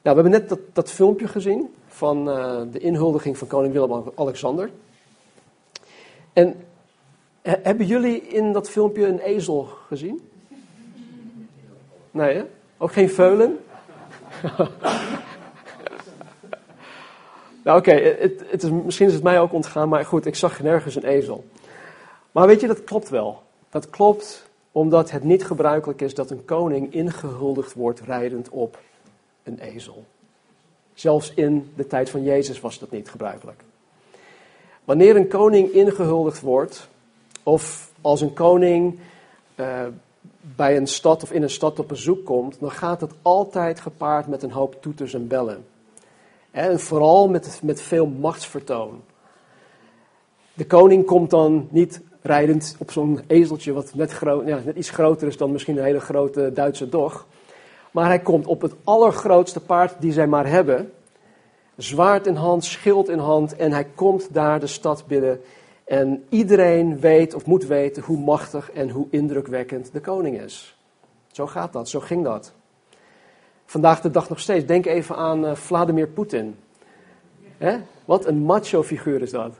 Nou, 0.01 0.15
we 0.17 0.21
hebben 0.21 0.31
net 0.31 0.59
dat, 0.73 0.91
filmpje 0.91 1.27
gezien 1.27 1.73
van 1.87 2.29
uh, 2.29 2.61
de 2.71 2.79
inhuldiging 2.79 3.37
van 3.37 3.47
koning 3.47 3.73
Willem-Alexander. 3.73 4.69
En 6.33 6.65
hebben 7.41 7.85
jullie 7.85 8.21
in 8.21 8.53
dat 8.53 8.69
filmpje 8.69 9.05
een 9.05 9.19
ezel 9.19 9.63
gezien? 9.87 10.29
Nee? 12.11 12.43
Ook 12.77 12.91
geen 12.91 13.09
veulen? 13.09 13.59
Nou 17.63 17.79
oké, 17.79 17.91
het, 17.91 18.43
het 18.47 18.63
is, 18.63 18.69
misschien 18.69 19.07
is 19.07 19.13
het 19.13 19.23
mij 19.23 19.39
ook 19.39 19.53
ontgaan, 19.53 19.89
maar 19.89 20.05
goed, 20.05 20.25
ik 20.25 20.35
zag 20.35 20.61
nergens 20.61 20.95
een 20.95 21.03
ezel. 21.03 21.45
Maar 22.31 22.47
weet 22.47 22.61
je, 22.61 22.67
dat 22.67 22.83
klopt 22.83 23.09
wel. 23.09 23.41
Dat 23.69 23.89
klopt 23.89 24.49
omdat 24.71 25.11
het 25.11 25.23
niet 25.23 25.45
gebruikelijk 25.45 26.01
is 26.01 26.13
dat 26.13 26.29
een 26.29 26.45
koning 26.45 26.93
ingehuldigd 26.93 27.73
wordt 27.73 27.99
rijdend 27.99 28.49
op 28.49 28.79
een 29.43 29.59
ezel. 29.59 30.05
Zelfs 30.93 31.33
in 31.33 31.71
de 31.75 31.87
tijd 31.87 32.09
van 32.09 32.23
Jezus 32.23 32.59
was 32.59 32.79
dat 32.79 32.91
niet 32.91 33.09
gebruikelijk. 33.09 33.63
Wanneer 34.85 35.15
een 35.15 35.27
koning 35.27 35.71
ingehuldigd 35.71 36.41
wordt, 36.41 36.87
of 37.43 37.91
als 38.01 38.21
een 38.21 38.33
koning 38.33 38.99
uh, 39.55 39.85
bij 40.41 40.77
een 40.77 40.87
stad 40.87 41.23
of 41.23 41.31
in 41.31 41.43
een 41.43 41.49
stad 41.49 41.79
op 41.79 41.87
bezoek 41.87 42.25
komt, 42.25 42.59
dan 42.59 42.71
gaat 42.71 43.01
het 43.01 43.11
altijd 43.21 43.79
gepaard 43.79 44.27
met 44.27 44.43
een 44.43 44.51
hoop 44.51 44.81
toeters 44.81 45.13
en 45.13 45.27
bellen. 45.27 45.65
En 46.51 46.79
vooral 46.79 47.29
met, 47.29 47.59
met 47.63 47.81
veel 47.81 48.05
machtsvertoon. 48.05 49.01
De 50.53 50.65
koning 50.65 51.05
komt 51.05 51.29
dan 51.29 51.67
niet 51.69 52.01
rijdend 52.21 52.75
op 52.79 52.91
zo'n 52.91 53.19
ezeltje, 53.27 53.73
wat 53.73 53.93
net, 53.93 54.21
net 54.45 54.75
iets 54.75 54.89
groter 54.89 55.27
is 55.27 55.37
dan 55.37 55.51
misschien 55.51 55.77
een 55.77 55.83
hele 55.83 55.99
grote 55.99 56.51
Duitse 56.53 56.89
dog. 56.89 57.27
Maar 57.91 58.05
hij 58.05 58.19
komt 58.19 58.47
op 58.47 58.61
het 58.61 58.73
allergrootste 58.83 59.59
paard 59.59 59.95
die 59.99 60.11
zij 60.11 60.27
maar 60.27 60.47
hebben. 60.47 60.91
Zwaard 61.77 62.27
in 62.27 62.35
hand, 62.35 62.63
schild 62.63 63.09
in 63.09 63.19
hand. 63.19 63.55
En 63.55 63.71
hij 63.71 63.87
komt 63.95 64.33
daar 64.33 64.59
de 64.59 64.67
stad 64.67 65.03
binnen. 65.07 65.41
En 65.83 66.23
iedereen 66.29 66.99
weet 66.99 67.33
of 67.33 67.45
moet 67.45 67.65
weten 67.65 68.03
hoe 68.03 68.19
machtig 68.19 68.71
en 68.71 68.89
hoe 68.89 69.07
indrukwekkend 69.09 69.93
de 69.93 69.99
koning 69.99 70.41
is. 70.41 70.77
Zo 71.31 71.47
gaat 71.47 71.73
dat, 71.73 71.89
zo 71.89 71.99
ging 71.99 72.23
dat 72.23 72.53
vandaag 73.71 74.01
de 74.01 74.11
dag 74.11 74.29
nog 74.29 74.39
steeds. 74.39 74.65
Denk 74.65 74.85
even 74.85 75.15
aan 75.15 75.45
uh, 75.45 75.55
Vladimir 75.55 76.07
Poetin. 76.07 76.55
Wat 78.05 78.25
een 78.25 78.37
macho 78.37 78.83
figuur 78.83 79.21
is 79.21 79.31
dat. 79.31 79.53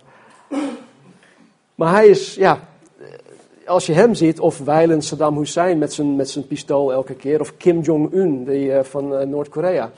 Maar 1.75 1.93
hij 1.93 2.07
is, 2.07 2.35
ja, 2.35 2.59
als 3.65 3.85
je 3.85 3.93
hem 3.93 4.13
ziet, 4.13 4.39
of 4.39 4.57
wijlen 4.57 5.01
Saddam 5.01 5.37
Hussein 5.37 5.77
met 5.77 5.93
zijn, 5.93 6.15
met 6.15 6.29
zijn 6.29 6.47
pistool 6.47 6.91
elke 6.91 7.15
keer, 7.15 7.39
of 7.39 7.57
Kim 7.57 7.79
Jong-un 7.79 8.49
uh, 8.49 8.79
van 8.83 9.13
uh, 9.13 9.19
Noord-Korea. 9.19 9.91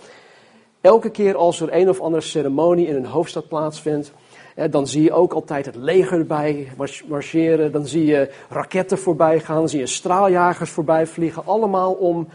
Elke 0.83 1.09
keer 1.09 1.35
als 1.35 1.61
er 1.61 1.73
een 1.73 1.89
of 1.89 1.99
andere 1.99 2.23
ceremonie 2.23 2.87
in 2.87 2.95
een 2.95 3.05
hoofdstad 3.05 3.47
plaatsvindt, 3.47 4.11
dan 4.69 4.87
zie 4.87 5.03
je 5.03 5.11
ook 5.11 5.33
altijd 5.33 5.65
het 5.65 5.75
leger 5.75 6.19
erbij 6.19 6.71
marcheren. 7.07 7.71
Dan 7.71 7.87
zie 7.87 8.05
je 8.05 8.33
raketten 8.49 8.97
voorbij 8.97 9.39
gaan. 9.39 9.55
Dan 9.55 9.69
zie 9.69 9.79
je 9.79 9.85
straaljagers 9.85 10.69
voorbij 10.69 11.07
vliegen. 11.07 11.45
Allemaal 11.45 11.93
om 11.93 12.27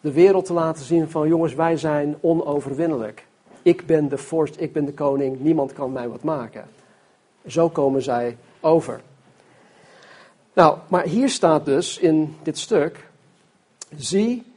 de 0.00 0.12
wereld 0.12 0.44
te 0.44 0.52
laten 0.52 0.84
zien 0.84 1.10
van 1.10 1.28
jongens, 1.28 1.54
wij 1.54 1.76
zijn 1.76 2.16
onoverwinnelijk. 2.20 3.26
Ik 3.62 3.86
ben 3.86 4.08
de 4.08 4.18
vorst, 4.18 4.60
ik 4.60 4.72
ben 4.72 4.84
de 4.84 4.92
koning, 4.92 5.40
niemand 5.40 5.72
kan 5.72 5.92
mij 5.92 6.08
wat 6.08 6.22
maken. 6.22 6.68
Zo 7.46 7.68
komen 7.68 8.02
zij 8.02 8.36
over. 8.60 9.00
Nou, 10.52 10.78
maar 10.88 11.04
hier 11.04 11.28
staat 11.28 11.64
dus 11.64 11.98
in 11.98 12.36
dit 12.42 12.58
stuk: 12.58 13.08
Zie, 13.96 14.52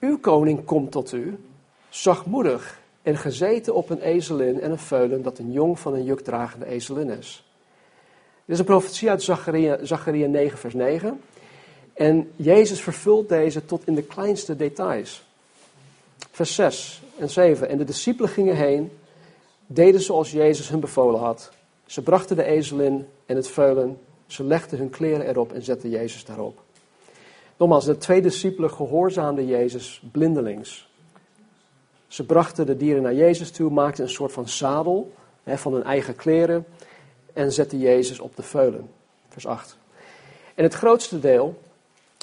uw 0.00 0.18
koning 0.18 0.64
komt 0.64 0.90
tot 0.90 1.12
u, 1.12 1.38
zachtmoedig 1.94 2.80
en 3.02 3.16
gezeten 3.16 3.74
op 3.74 3.90
een 3.90 4.00
ezelin 4.00 4.60
en 4.60 4.70
een 4.70 4.78
veulen 4.78 5.22
dat 5.22 5.38
een 5.38 5.52
jong 5.52 5.78
van 5.78 5.94
een 5.94 6.04
jukdragende 6.04 6.66
ezelin 6.66 7.10
is. 7.10 7.44
Dit 8.44 8.54
is 8.54 8.58
een 8.58 8.64
profetie 8.64 9.10
uit 9.10 9.22
Zacharia, 9.22 9.78
Zacharia 9.84 10.26
9, 10.26 10.58
vers 10.58 10.74
9. 10.74 11.20
En 11.92 12.30
Jezus 12.36 12.80
vervult 12.80 13.28
deze 13.28 13.64
tot 13.64 13.86
in 13.86 13.94
de 13.94 14.02
kleinste 14.02 14.56
details. 14.56 15.24
Vers 16.30 16.54
6 16.54 17.02
en 17.18 17.30
7. 17.30 17.68
En 17.68 17.78
de 17.78 17.84
discipelen 17.84 18.30
gingen 18.30 18.56
heen, 18.56 18.90
deden 19.66 20.00
zoals 20.00 20.30
Jezus 20.30 20.68
hun 20.68 20.80
bevolen 20.80 21.20
had. 21.20 21.50
Ze 21.86 22.02
brachten 22.02 22.36
de 22.36 22.44
ezel 22.44 22.80
in 22.80 23.06
en 23.26 23.36
het 23.36 23.48
veulen. 23.48 23.98
Ze 24.26 24.44
legden 24.44 24.78
hun 24.78 24.90
kleren 24.90 25.28
erop 25.28 25.52
en 25.52 25.62
zetten 25.62 25.90
Jezus 25.90 26.24
daarop. 26.24 26.62
Nogmaals, 27.56 27.84
de 27.84 27.98
twee 27.98 28.22
discipelen 28.22 28.70
gehoorzaamden 28.70 29.46
Jezus 29.46 30.02
blindelings. 30.12 30.92
Ze 32.14 32.24
brachten 32.24 32.66
de 32.66 32.76
dieren 32.76 33.02
naar 33.02 33.14
Jezus 33.14 33.50
toe, 33.50 33.70
maakten 33.70 34.04
een 34.04 34.10
soort 34.10 34.32
van 34.32 34.48
zadel 34.48 35.12
hè, 35.42 35.58
van 35.58 35.72
hun 35.72 35.82
eigen 35.82 36.16
kleren 36.16 36.66
en 37.32 37.52
zetten 37.52 37.78
Jezus 37.78 38.20
op 38.20 38.36
de 38.36 38.42
veulen. 38.42 38.90
Vers 39.28 39.46
8. 39.46 39.76
En 40.54 40.62
het 40.64 40.74
grootste 40.74 41.20
deel 41.20 41.60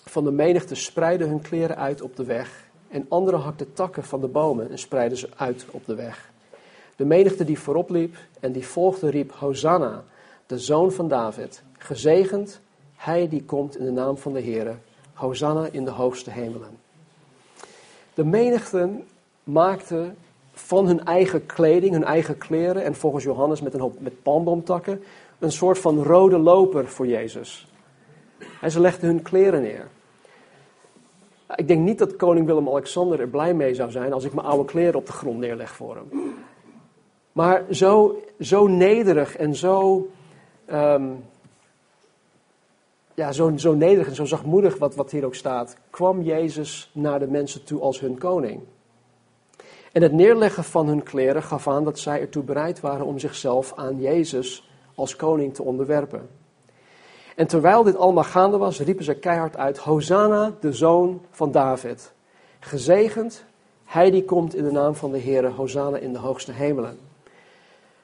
van 0.05 0.23
de 0.23 0.31
menigte 0.31 0.75
spreidden 0.75 1.29
hun 1.29 1.41
kleren 1.41 1.77
uit 1.77 2.01
op 2.01 2.15
de 2.15 2.23
weg. 2.23 2.69
En 2.87 3.05
anderen 3.09 3.39
hakten 3.39 3.73
takken 3.73 4.03
van 4.03 4.21
de 4.21 4.27
bomen 4.27 4.69
en 4.69 4.79
spreidden 4.79 5.17
ze 5.17 5.29
uit 5.35 5.65
op 5.71 5.85
de 5.85 5.95
weg. 5.95 6.31
De 6.95 7.05
menigte 7.05 7.43
die 7.43 7.59
voorop 7.59 7.89
liep 7.89 8.15
en 8.39 8.51
die 8.51 8.67
volgde 8.67 9.09
riep: 9.09 9.31
Hosanna, 9.31 10.03
de 10.45 10.59
zoon 10.59 10.91
van 10.91 11.07
David. 11.07 11.63
Gezegend, 11.77 12.59
hij 12.95 13.29
die 13.29 13.43
komt 13.43 13.77
in 13.77 13.85
de 13.85 13.91
naam 13.91 14.17
van 14.17 14.33
de 14.33 14.41
Heer. 14.41 14.79
Hosanna 15.13 15.67
in 15.71 15.85
de 15.85 15.91
hoogste 15.91 16.31
hemelen. 16.31 16.77
De 18.13 18.23
menigte 18.25 18.89
maakte 19.43 20.13
van 20.53 20.87
hun 20.87 21.05
eigen 21.05 21.45
kleding, 21.45 21.93
hun 21.93 22.03
eigen 22.03 22.37
kleren 22.37 22.83
en 22.83 22.95
volgens 22.95 23.23
Johannes 23.23 23.61
met 23.61 23.73
een 23.73 23.79
hoop 23.79 23.99
met 23.99 24.21
palmboomtakken 24.23 25.03
een 25.39 25.51
soort 25.51 25.79
van 25.79 26.03
rode 26.03 26.37
loper 26.37 26.87
voor 26.87 27.07
Jezus. 27.07 27.67
En 28.61 28.71
ze 28.71 28.79
legden 28.79 29.09
hun 29.09 29.21
kleren 29.21 29.61
neer. 29.61 29.87
Ik 31.55 31.67
denk 31.67 31.79
niet 31.79 31.97
dat 31.97 32.15
koning 32.15 32.45
Willem-Alexander 32.45 33.19
er 33.19 33.27
blij 33.27 33.53
mee 33.53 33.73
zou 33.73 33.91
zijn 33.91 34.13
als 34.13 34.23
ik 34.23 34.33
mijn 34.33 34.47
oude 34.47 34.65
kleren 34.65 34.95
op 34.95 35.05
de 35.05 35.11
grond 35.11 35.39
neerleg 35.39 35.71
voor 35.71 35.95
hem. 35.95 36.35
Maar 37.31 37.65
zo, 37.71 38.21
zo 38.39 38.67
nederig 38.67 39.35
en 39.35 39.55
zo, 39.55 40.07
ehm, 40.65 41.09
ja, 43.13 43.31
zo, 43.31 43.51
zo 43.57 43.73
nederig 43.73 44.07
en 44.07 44.15
zo 44.15 44.25
zachtmoedig, 44.25 44.77
wat, 44.77 44.95
wat 44.95 45.11
hier 45.11 45.25
ook 45.25 45.35
staat, 45.35 45.77
kwam 45.89 46.21
Jezus 46.21 46.91
naar 46.93 47.19
de 47.19 47.27
mensen 47.27 47.63
toe 47.63 47.81
als 47.81 47.99
hun 47.99 48.17
koning. 48.17 48.61
En 49.91 50.01
het 50.01 50.11
neerleggen 50.11 50.63
van 50.63 50.87
hun 50.87 51.03
kleren 51.03 51.43
gaf 51.43 51.67
aan 51.67 51.83
dat 51.83 51.99
zij 51.99 52.19
ertoe 52.19 52.43
bereid 52.43 52.79
waren 52.79 53.05
om 53.05 53.19
zichzelf 53.19 53.73
aan 53.75 54.01
Jezus 54.01 54.69
als 54.95 55.15
koning 55.15 55.53
te 55.53 55.63
onderwerpen. 55.63 56.29
En 57.35 57.47
terwijl 57.47 57.83
dit 57.83 57.95
allemaal 57.95 58.23
gaande 58.23 58.57
was, 58.57 58.79
riepen 58.79 59.03
ze 59.03 59.13
keihard 59.13 59.57
uit: 59.57 59.77
Hosanna, 59.77 60.51
de 60.59 60.73
zoon 60.73 61.21
van 61.31 61.51
David. 61.51 62.13
Gezegend, 62.59 63.43
hij 63.85 64.11
die 64.11 64.25
komt 64.25 64.55
in 64.55 64.63
de 64.63 64.71
naam 64.71 64.95
van 64.95 65.11
de 65.11 65.17
Heer, 65.17 65.51
Hosanna 65.51 65.97
in 65.97 66.13
de 66.13 66.19
hoogste 66.19 66.51
hemelen. 66.51 66.99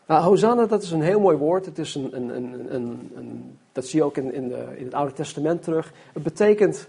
Nou, 0.07 0.23
Hosanna, 0.23 0.65
dat 0.65 0.83
is 0.83 0.91
een 0.91 1.01
heel 1.01 1.19
mooi 1.19 1.37
woord. 1.37 1.65
Het 1.65 1.77
is 1.77 1.95
een, 1.95 2.15
een, 2.15 2.73
een, 2.73 3.09
een 3.15 3.57
dat 3.71 3.85
zie 3.85 3.99
je 3.99 4.05
ook 4.05 4.17
in, 4.17 4.33
in, 4.33 4.49
de, 4.49 4.65
in 4.75 4.85
het 4.85 4.93
Oude 4.93 5.13
Testament 5.13 5.63
terug. 5.63 5.93
Het 6.13 6.23
betekent 6.23 6.87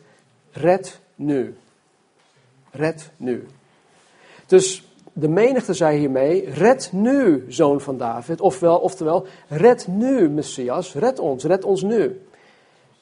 red 0.50 1.00
nu. 1.14 1.56
Red 2.70 3.10
nu. 3.16 3.46
Dus 4.46 4.87
de 5.18 5.28
menigte 5.28 5.74
zei 5.74 5.98
hiermee: 5.98 6.50
Red 6.50 6.92
nu, 6.92 7.44
zoon 7.48 7.80
van 7.80 7.96
David. 7.96 8.40
Ofwel, 8.40 8.78
oftewel, 8.78 9.26
red 9.48 9.86
nu, 9.86 10.28
Messias. 10.28 10.94
Red 10.94 11.18
ons, 11.18 11.44
red 11.44 11.64
ons 11.64 11.82
nu. 11.82 12.20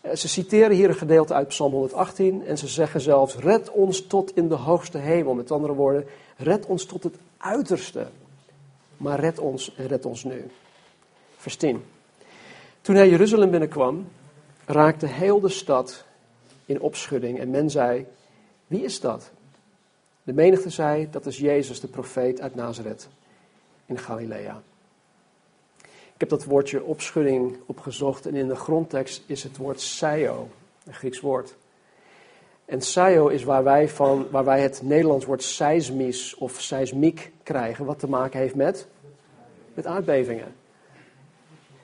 Eh, 0.01 0.17
ze 0.17 0.29
citeren 0.29 0.77
hier 0.77 0.89
een 0.89 0.95
gedeelte 0.95 1.35
uit 1.35 1.49
Psalm 1.49 1.73
118 1.73 2.47
en 2.47 2.59
ze 2.59 2.69
zeggen 2.69 3.01
zelfs: 3.01 3.37
Red 3.37 3.71
ons 3.71 4.07
tot 4.07 4.37
in 4.37 4.49
de 4.49 4.55
hoogste 4.55 4.99
hemel. 4.99 5.35
Met 5.35 5.51
andere 5.51 5.75
woorden, 5.75 6.05
red 6.37 6.67
ons 6.67 6.85
tot 6.85 7.03
het 7.03 7.15
uiterste. 7.37 8.07
Maar 8.97 9.21
red 9.21 9.39
ons 9.39 9.75
en 9.77 9.87
red 9.87 10.07
ons 10.07 10.25
nu. 10.25 10.51
Vers 11.37 11.57
10. 11.57 11.85
Toen 12.81 12.95
hij 12.95 13.09
Jeruzalem 13.09 13.51
binnenkwam, 13.51 14.09
raakte 14.65 15.07
heel 15.07 15.41
de 15.41 15.49
stad 15.49 16.05
in 16.67 16.81
opschudding 16.81 17.39
en 17.39 17.51
men 17.51 17.71
zei: 17.71 18.07
Wie 18.67 18.83
is 18.83 19.01
dat? 19.01 19.31
De 20.27 20.33
menigte 20.33 20.71
zei: 20.71 21.09
Dat 21.11 21.27
is 21.27 21.39
Jezus, 21.39 21.81
de 21.81 21.89
profeet 21.89 22.41
uit 22.41 22.55
Nazareth 22.55 23.09
in 23.87 23.99
Galilea. 23.99 24.63
Ik 25.83 26.23
heb 26.23 26.29
dat 26.29 26.45
woordje 26.45 26.85
opschudding 26.85 27.57
opgezocht 27.67 28.27
en 28.27 28.35
in 28.35 28.49
de 28.49 28.57
grondtekst 28.57 29.23
is 29.27 29.43
het 29.43 29.57
woord 29.57 29.81
saio, 29.81 30.49
een 30.85 30.95
Grieks 30.95 31.21
woord. 31.21 31.57
En 32.65 32.81
saio 32.81 33.29
is 33.29 33.45
waar 33.45 33.65
wij, 33.65 33.89
van, 33.89 34.27
waar 34.31 34.45
wij 34.45 34.61
het 34.61 34.81
Nederlands 34.83 35.25
woord 35.25 35.43
seismisch 35.43 36.35
of 36.35 36.61
seismiek 36.61 37.33
krijgen, 37.43 37.85
wat 37.85 37.99
te 37.99 38.09
maken 38.09 38.41
heeft 38.41 38.55
met, 38.55 38.87
met 39.75 39.87
aardbevingen. 39.87 40.55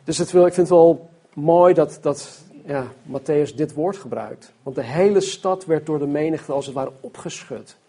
Dus 0.04 0.18
het 0.18 0.30
wil, 0.30 0.46
ik 0.46 0.54
vind 0.54 0.68
het 0.68 0.76
wel 0.76 1.10
mooi 1.34 1.74
dat, 1.74 1.98
dat 2.00 2.42
ja, 2.64 2.86
Matthäus 3.10 3.54
dit 3.54 3.74
woord 3.74 3.96
gebruikt. 3.96 4.52
Want 4.62 4.76
de 4.76 4.84
hele 4.84 5.20
stad 5.20 5.64
werd 5.64 5.86
door 5.86 5.98
de 5.98 6.06
menigte 6.06 6.52
als 6.52 6.66
het 6.66 6.74
ware 6.74 6.92
opgeschud. 7.00 7.80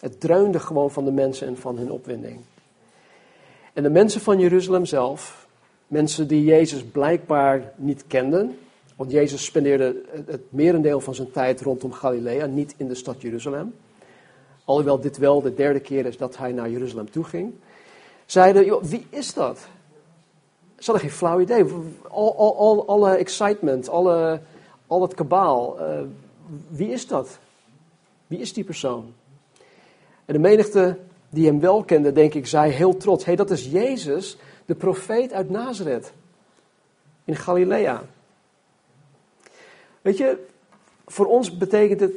Het 0.00 0.20
dreunde 0.20 0.58
gewoon 0.58 0.90
van 0.90 1.04
de 1.04 1.10
mensen 1.10 1.46
en 1.46 1.56
van 1.56 1.78
hun 1.78 1.90
opwinding. 1.90 2.38
En 3.72 3.82
de 3.82 3.90
mensen 3.90 4.20
van 4.20 4.38
Jeruzalem 4.38 4.84
zelf, 4.84 5.46
mensen 5.86 6.28
die 6.28 6.44
Jezus 6.44 6.84
blijkbaar 6.84 7.72
niet 7.76 8.04
kenden, 8.06 8.58
want 8.96 9.10
Jezus 9.10 9.44
spendeerde 9.44 9.96
het 10.26 10.42
merendeel 10.48 11.00
van 11.00 11.14
zijn 11.14 11.30
tijd 11.30 11.60
rondom 11.60 11.92
Galilea, 11.92 12.46
niet 12.46 12.74
in 12.76 12.88
de 12.88 12.94
stad 12.94 13.22
Jeruzalem. 13.22 13.74
Alhoewel 14.64 15.00
dit 15.00 15.16
wel 15.16 15.40
de 15.42 15.54
derde 15.54 15.80
keer 15.80 16.06
is 16.06 16.16
dat 16.16 16.36
hij 16.36 16.52
naar 16.52 16.70
Jeruzalem 16.70 17.10
toe 17.10 17.24
ging. 17.24 17.52
Zeiden, 18.26 18.64
joh, 18.64 18.82
wie 18.82 19.06
is 19.10 19.34
dat? 19.34 19.58
Ze 20.78 20.90
hadden 20.90 21.00
geen 21.00 21.18
flauw 21.18 21.40
idee. 21.40 21.64
Al, 22.08 22.36
al, 22.36 22.56
al, 22.56 22.86
alle 22.86 23.14
excitement, 23.14 23.88
alle, 23.88 24.40
al 24.86 25.02
het 25.02 25.14
kabaal. 25.14 25.80
Uh, 25.80 26.00
wie 26.68 26.90
is 26.90 27.06
dat? 27.06 27.38
Wie 28.26 28.38
is 28.38 28.52
die 28.52 28.64
persoon? 28.64 29.12
En 30.28 30.34
de 30.34 30.40
menigte 30.40 30.96
die 31.30 31.46
hem 31.46 31.60
wel 31.60 31.84
kende, 31.84 32.12
denk 32.12 32.34
ik, 32.34 32.46
zei 32.46 32.72
heel 32.72 32.96
trots: 32.96 33.24
hey, 33.24 33.36
dat 33.36 33.50
is 33.50 33.64
Jezus, 33.70 34.36
de 34.64 34.74
profeet 34.74 35.32
uit 35.32 35.50
Nazareth, 35.50 36.12
in 37.24 37.36
Galilea. 37.36 38.02
Weet 40.02 40.16
je, 40.16 40.38
voor 41.06 41.26
ons 41.26 41.56
betekent 41.56 42.00
het 42.00 42.12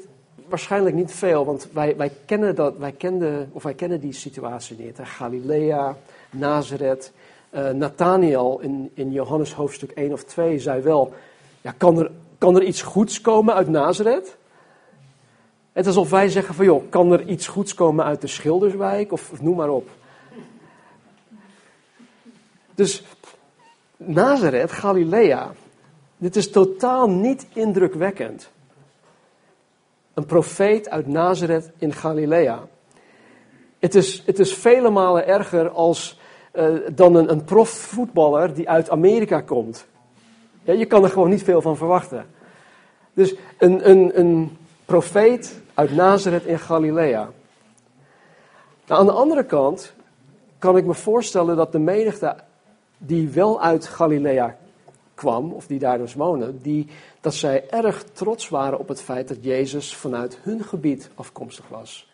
waarschijnlijk 0.48 0.96
niet 0.96 1.12
veel, 1.12 1.46
want 1.46 1.68
wij, 1.74 1.98
wij, 1.98 2.12
kennen, 2.26 2.56
dat, 2.56 2.78
wij, 2.78 2.92
kenden, 2.92 3.50
of 3.52 3.64
wij 3.64 3.74
kennen 3.74 4.00
die 4.00 4.14
situatie 4.14 4.78
niet. 4.80 4.98
Hè? 4.98 5.06
Galilea, 5.06 5.98
Nazareth. 6.30 7.12
Uh, 7.56 7.70
Nathaniel 7.70 8.60
in, 8.60 8.92
in 8.94 9.12
Johannes 9.12 9.54
hoofdstuk 9.54 9.92
1 9.92 10.14
of 10.14 10.24
2 10.24 10.60
zei 10.60 10.82
wel: 10.82 11.14
ja, 11.62 11.74
kan, 11.78 12.00
er, 12.00 12.12
kan 12.38 12.56
er 12.56 12.64
iets 12.64 12.82
goeds 12.82 13.22
komen 13.22 13.54
uit 13.54 13.68
Nazareth? 13.68 14.38
Het 15.72 15.86
is 15.86 15.96
alsof 15.96 16.10
wij 16.10 16.30
zeggen 16.30 16.56
van 16.56 16.66
joh, 16.66 16.90
kan 16.90 17.12
er 17.12 17.28
iets 17.28 17.48
goeds 17.48 17.74
komen 17.74 18.06
uit 18.06 18.22
de 18.22 18.28
Schilderswijk 18.28 19.12
of, 19.12 19.42
noem 19.42 19.56
maar 19.56 19.70
op. 19.70 19.90
Dus 22.76 23.04
Nazareth, 23.98 24.72
Galilea, 24.72 25.52
dit 26.18 26.36
is 26.36 26.52
totaal 26.52 27.10
niet 27.10 27.48
indrukwekkend. 27.54 28.52
Een 30.14 30.26
profeet 30.26 30.90
uit 30.90 31.08
Nazareth 31.08 31.72
in 31.78 31.94
Galilea. 31.94 32.68
Het 33.80 33.96
is, 33.96 34.24
het 34.26 34.40
is 34.40 34.54
vele 34.54 34.90
malen 34.90 35.28
erger 35.28 35.70
als, 35.70 36.20
uh, 36.54 36.80
dan 36.92 37.16
een, 37.16 37.32
een 37.32 37.44
profvoetballer 37.44 38.54
die 38.54 38.70
uit 38.70 38.90
Amerika 38.90 39.42
komt. 39.42 39.86
Ja, 40.64 40.74
je 40.74 40.86
kan 40.86 41.04
er 41.04 41.10
gewoon 41.10 41.30
niet 41.30 41.44
veel 41.44 41.62
van 41.62 41.78
verwachten. 41.78 42.26
Dus 43.14 43.36
een, 43.58 43.90
een, 43.90 44.20
een 44.20 44.58
profeet 44.92 45.62
uit 45.74 45.92
Nazareth 45.92 46.46
in 46.46 46.60
Galilea. 46.60 47.30
Nou, 48.88 49.00
aan 49.00 49.06
de 49.06 49.12
andere 49.12 49.46
kant 49.46 49.94
kan 50.60 50.78
ik 50.78 50.86
me 50.86 50.94
voorstellen 50.94 51.56
dat 51.56 51.72
de 51.72 51.80
menigte 51.80 52.36
die 52.98 53.30
wel 53.30 53.62
uit 53.62 53.88
Galilea 53.88 54.58
kwam, 55.14 55.52
of 55.52 55.68
die 55.68 55.80
daar 55.80 55.98
dus 55.98 56.14
wonen, 56.14 56.62
die, 56.62 56.88
dat 57.22 57.34
zij 57.34 57.70
erg 57.70 58.04
trots 58.04 58.50
waren 58.50 58.80
op 58.80 58.88
het 58.88 59.02
feit 59.02 59.28
dat 59.28 59.44
Jezus 59.44 59.96
vanuit 59.96 60.38
hun 60.42 60.64
gebied 60.64 61.10
afkomstig 61.16 61.68
was. 61.68 62.12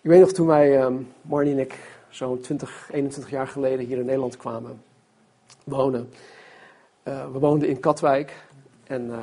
Ik 0.00 0.10
weet 0.10 0.20
nog 0.20 0.32
toen 0.32 0.46
wij, 0.46 0.82
um, 0.82 1.12
Marnie 1.22 1.52
en 1.52 1.58
ik, 1.58 1.78
zo'n 2.08 2.40
20, 2.40 2.88
21 2.92 3.32
jaar 3.32 3.48
geleden 3.48 3.86
hier 3.86 3.98
in 3.98 4.04
Nederland 4.04 4.36
kwamen 4.36 4.82
wonen. 5.64 6.10
Uh, 7.04 7.32
we 7.32 7.38
woonden 7.38 7.68
in 7.68 7.80
Katwijk 7.80 8.44
en 8.86 9.06
uh, 9.06 9.16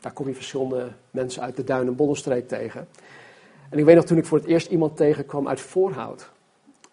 daar 0.00 0.12
kom 0.12 0.28
je 0.28 0.34
verschillende 0.34 0.92
mensen 1.10 1.42
uit 1.42 1.56
de 1.56 1.64
Duin- 1.64 1.96
en 1.96 2.46
tegen. 2.46 2.88
En 3.70 3.78
ik 3.78 3.84
weet 3.84 3.96
nog 3.96 4.04
toen 4.04 4.18
ik 4.18 4.26
voor 4.26 4.38
het 4.38 4.46
eerst 4.46 4.70
iemand 4.70 4.96
tegenkwam 4.96 5.48
uit 5.48 5.60
Voorhout. 5.60 6.30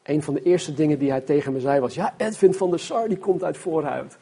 Een 0.04 0.24
van 0.24 0.34
de 0.34 0.42
eerste 0.42 0.74
dingen 0.74 1.00
die 1.00 1.10
hij 1.10 1.22
tegen 1.22 1.54
me 1.54 1.60
zei 1.60 1.80
was: 1.80 1.94
Ja, 1.94 2.14
Edwin 2.18 2.54
van 2.54 2.70
der 2.70 2.80
Sar, 2.80 3.08
die 3.08 3.18
komt 3.18 3.44
uit 3.44 3.58
Voorhout. 3.58 4.18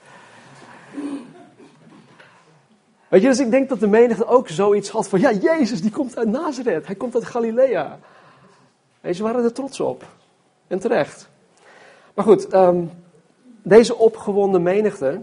Weet 3.07 3.21
je, 3.21 3.27
dus 3.27 3.39
ik 3.39 3.51
denk 3.51 3.69
dat 3.69 3.79
de 3.79 3.87
menigte 3.87 4.25
ook 4.25 4.49
zoiets 4.49 4.89
had 4.89 5.07
van: 5.07 5.19
Ja, 5.19 5.31
Jezus, 5.31 5.81
die 5.81 5.91
komt 5.91 6.17
uit 6.17 6.27
Nazareth, 6.27 6.85
hij 6.85 6.95
komt 6.95 7.15
uit 7.15 7.25
Galilea. 7.25 7.99
En 9.01 9.15
ze 9.15 9.23
waren 9.23 9.43
er 9.43 9.53
trots 9.53 9.79
op. 9.79 10.03
En 10.67 10.79
terecht. 10.79 11.29
Maar 12.13 12.25
goed, 12.25 12.53
um, 12.53 12.91
deze 13.61 13.95
opgewonden 13.95 14.61
menigte, 14.61 15.21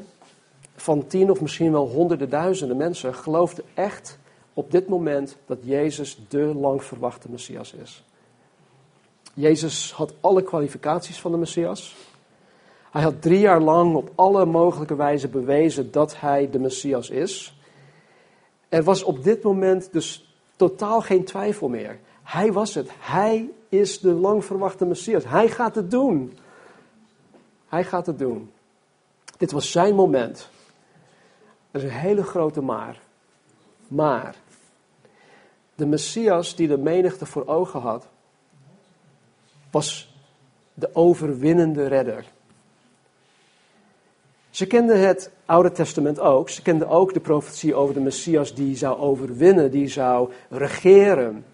van 0.76 1.06
tien 1.06 1.30
of 1.30 1.40
misschien 1.40 1.72
wel 1.72 1.88
honderden 1.88 2.30
duizenden 2.30 2.76
mensen 2.76 3.14
geloofden 3.14 3.64
echt 3.74 4.18
op 4.54 4.70
dit 4.70 4.88
moment 4.88 5.36
dat 5.46 5.58
Jezus 5.62 6.18
de 6.28 6.44
lang 6.44 6.84
verwachte 6.84 7.30
Messias 7.30 7.72
is. 7.72 8.04
Jezus 9.34 9.92
had 9.92 10.14
alle 10.20 10.42
kwalificaties 10.42 11.20
van 11.20 11.30
de 11.30 11.36
Messias. 11.36 11.94
Hij 12.90 13.02
had 13.02 13.22
drie 13.22 13.38
jaar 13.38 13.60
lang 13.60 13.94
op 13.94 14.10
alle 14.14 14.44
mogelijke 14.44 14.94
wijze 14.94 15.28
bewezen 15.28 15.90
dat 15.90 16.20
hij 16.20 16.50
de 16.50 16.58
Messias 16.58 17.10
is. 17.10 17.60
Er 18.68 18.82
was 18.82 19.02
op 19.02 19.24
dit 19.24 19.42
moment 19.42 19.92
dus 19.92 20.34
totaal 20.56 21.00
geen 21.00 21.24
twijfel 21.24 21.68
meer. 21.68 21.98
Hij 22.22 22.52
was 22.52 22.74
het. 22.74 22.88
Hij 22.98 23.50
is 23.68 24.00
de 24.00 24.12
lang 24.12 24.44
verwachte 24.44 24.84
Messias. 24.84 25.24
Hij 25.24 25.48
gaat 25.48 25.74
het 25.74 25.90
doen. 25.90 26.38
Hij 27.68 27.84
gaat 27.84 28.06
het 28.06 28.18
doen. 28.18 28.50
Dit 29.36 29.52
was 29.52 29.70
zijn 29.70 29.94
moment. 29.94 30.48
Dat 31.72 31.82
is 31.82 31.88
een 31.88 31.94
hele 31.94 32.22
grote 32.22 32.60
maar. 32.60 33.00
Maar 33.88 34.34
de 35.74 35.86
Messias 35.86 36.56
die 36.56 36.68
de 36.68 36.78
menigte 36.78 37.26
voor 37.26 37.46
ogen 37.46 37.80
had, 37.80 38.08
was 39.70 40.14
de 40.74 40.90
overwinnende 40.94 41.86
redder. 41.86 42.24
Ze 44.50 44.66
kenden 44.66 45.00
het 45.00 45.30
Oude 45.44 45.72
Testament 45.72 46.20
ook. 46.20 46.48
Ze 46.48 46.62
kenden 46.62 46.88
ook 46.88 47.14
de 47.14 47.20
profetie 47.20 47.74
over 47.74 47.94
de 47.94 48.00
Messias 48.00 48.54
die 48.54 48.76
zou 48.76 48.98
overwinnen, 48.98 49.70
die 49.70 49.88
zou 49.88 50.30
regeren. 50.48 51.44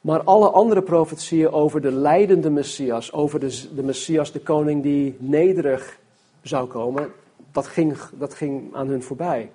Maar 0.00 0.22
alle 0.22 0.50
andere 0.50 0.82
profetieën 0.82 1.50
over 1.50 1.80
de 1.80 1.92
leidende 1.92 2.50
Messias, 2.50 3.12
over 3.12 3.40
de, 3.40 3.74
de 3.74 3.82
Messias, 3.82 4.32
de 4.32 4.40
koning 4.40 4.82
die 4.82 5.16
nederig 5.18 5.98
zou 6.42 6.68
komen, 6.68 7.12
dat 7.52 7.66
ging, 7.66 7.96
dat 8.12 8.34
ging 8.34 8.74
aan 8.74 8.88
hun 8.88 9.02
voorbij. 9.02 9.50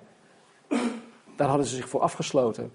Daar 1.36 1.48
hadden 1.48 1.66
ze 1.66 1.74
zich 1.74 1.88
voor 1.88 2.00
afgesloten. 2.00 2.72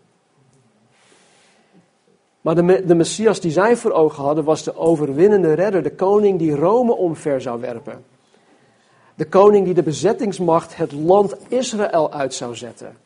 Maar 2.42 2.56
de, 2.56 2.86
de 2.86 2.96
Messias 2.96 3.40
die 3.40 3.52
zij 3.52 3.78
voor 3.78 3.92
ogen 3.92 4.24
hadden 4.24 4.44
was 4.44 4.64
de 4.64 4.78
overwinnende 4.78 5.54
redder, 5.54 5.84
de 5.84 5.96
koning 5.96 6.40
die 6.40 6.56
Rome 6.56 6.96
omver 6.96 7.42
zou 7.42 7.62
werpen. 7.62 8.04
De 9.16 9.26
koning 9.26 9.66
die 9.66 9.74
de 9.74 9.84
bezettingsmacht 9.84 10.78
het 10.78 10.92
land 10.92 11.36
Israël 11.48 12.12
uit 12.12 12.34
zou 12.34 12.56
zetten. 12.56 12.98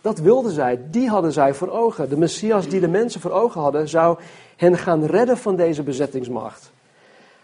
Dat 0.00 0.18
wilden 0.18 0.52
zij, 0.52 0.80
die 0.90 1.08
hadden 1.08 1.32
zij 1.32 1.54
voor 1.54 1.70
ogen. 1.70 2.08
De 2.08 2.16
Messias 2.16 2.68
die 2.68 2.80
de 2.80 2.88
mensen 2.88 3.20
voor 3.20 3.30
ogen 3.30 3.60
hadden, 3.60 3.88
zou 3.88 4.18
hen 4.56 4.78
gaan 4.78 5.04
redden 5.04 5.36
van 5.36 5.56
deze 5.56 5.82
bezettingsmacht. 5.82 6.72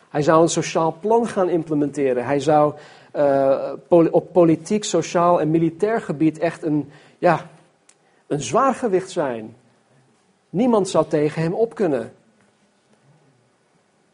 Hij 0.09 0.23
zou 0.23 0.43
een 0.43 0.49
sociaal 0.49 0.97
plan 1.01 1.27
gaan 1.27 1.49
implementeren. 1.49 2.25
Hij 2.25 2.41
zou 2.41 2.75
uh, 3.17 3.73
op 3.89 4.33
politiek, 4.33 4.85
sociaal 4.85 5.41
en 5.41 5.51
militair 5.51 6.01
gebied 6.01 6.39
echt 6.39 6.63
een, 6.63 6.91
ja, 7.19 7.51
een 8.27 8.41
zwaargewicht 8.41 9.11
zijn. 9.11 9.57
Niemand 10.51 10.89
zou 10.89 11.07
tegen 11.09 11.43
hem 11.43 11.55
op 11.55 11.75
kunnen. 11.75 12.13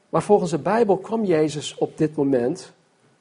Maar 0.09 0.23
volgens 0.23 0.51
de 0.51 0.59
Bijbel 0.59 0.97
kwam 0.97 1.25
Jezus 1.25 1.75
op 1.75 1.99
dit 1.99 2.17
moment 2.17 2.73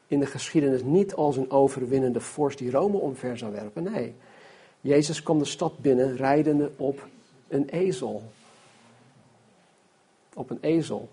in 0.08 0.20
de 0.20 0.26
geschiedenis 0.26 0.84
niet 0.84 1.16
als 1.16 1.38
een 1.38 1.52
overwinnende 1.52 2.20
vorst 2.20 2.58
die 2.58 2.72
Rome 2.72 2.98
omver 2.98 3.38
zou 3.38 3.52
werpen. 3.52 3.84
Nee, 3.84 4.16
Jezus 4.82 5.24
kwam 5.24 5.40
de 5.40 5.46
stad 5.46 5.80
binnen 5.80 6.16
rijdende 6.16 6.72
op 6.76 7.08
een 7.48 7.70
ezel. 7.70 8.24
Op 10.34 10.50
een 10.50 10.60
ezel. 10.62 11.10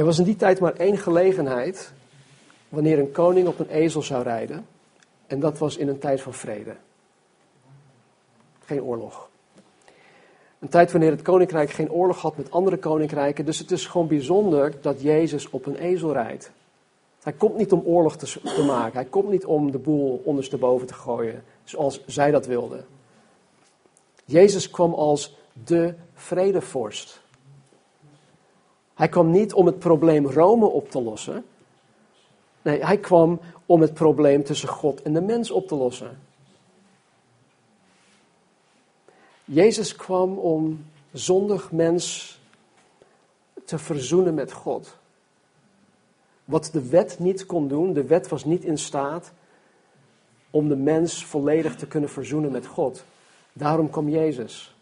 Er 0.00 0.06
was 0.06 0.18
in 0.18 0.24
die 0.24 0.36
tijd 0.36 0.60
maar 0.60 0.72
één 0.72 0.98
gelegenheid 0.98 1.92
wanneer 2.68 2.98
een 2.98 3.12
koning 3.12 3.48
op 3.48 3.58
een 3.58 3.68
ezel 3.68 4.02
zou 4.02 4.22
rijden. 4.22 4.66
En 5.26 5.40
dat 5.40 5.58
was 5.58 5.76
in 5.76 5.88
een 5.88 5.98
tijd 5.98 6.20
van 6.20 6.34
vrede. 6.34 6.76
Geen 8.64 8.82
oorlog. 8.82 9.28
Een 10.58 10.68
tijd 10.68 10.92
wanneer 10.92 11.10
het 11.10 11.22
koninkrijk 11.22 11.70
geen 11.70 11.90
oorlog 11.90 12.20
had 12.20 12.36
met 12.36 12.50
andere 12.50 12.76
koninkrijken. 12.76 13.44
Dus 13.44 13.58
het 13.58 13.70
is 13.70 13.86
gewoon 13.86 14.06
bijzonder 14.06 14.74
dat 14.80 15.02
Jezus 15.02 15.50
op 15.50 15.66
een 15.66 15.76
ezel 15.76 16.12
rijdt. 16.12 16.50
Hij 17.22 17.32
komt 17.32 17.56
niet 17.56 17.72
om 17.72 17.82
oorlog 17.84 18.16
te, 18.16 18.62
maken. 18.66 18.94
Hij 19.00 19.08
komt 19.10 19.30
niet 19.30 19.44
om 19.44 19.70
de 19.70 19.78
boel 19.78 20.22
ondersteboven 20.24 20.86
te 20.86 20.94
gooien, 20.94 21.44
zoals 21.64 22.04
zij 22.06 22.30
dat 22.30 22.46
wilden. 22.46 22.86
Jezus 24.24 24.70
kwam 24.70 24.94
als 24.94 25.36
de 25.64 25.94
vredevorst. 26.14 27.20
Hij 29.00 29.08
kwam 29.08 29.30
niet 29.30 29.52
om 29.52 29.66
het 29.66 29.78
probleem 29.78 30.26
Rome 30.26 30.66
op 30.66 30.90
te 30.90 31.02
lossen. 31.02 31.44
Nee, 32.62 32.84
hij 32.84 32.98
kwam 32.98 33.40
om 33.66 33.80
het 33.80 33.94
probleem 33.94 34.44
tussen 34.44 34.68
God 34.68 35.02
en 35.02 35.12
de 35.12 35.20
mens 35.20 35.50
op 35.50 35.68
te 35.68 35.74
lossen. 35.74 36.18
Jezus 39.44 39.96
kwam 39.96 40.38
om 40.38 40.84
zondig 41.12 41.72
mens 41.72 42.38
te 43.64 43.78
verzoenen 43.78 44.34
met 44.34 44.52
God. 44.52 44.96
Wat 46.44 46.68
de 46.72 46.88
wet 46.88 47.18
niet 47.18 47.46
kon 47.46 47.68
doen, 47.68 47.92
de 47.92 48.04
wet 48.06 48.28
was 48.28 48.44
niet 48.44 48.64
in 48.64 48.78
staat 48.78 49.32
om 50.50 50.68
de 50.68 50.76
mens 50.76 51.24
volledig 51.24 51.76
te 51.76 51.86
kunnen 51.86 52.10
verzoenen 52.10 52.52
met 52.52 52.66
God. 52.66 53.04
Daarom 53.52 53.90
kwam 53.90 54.08
Jezus. 54.08 54.74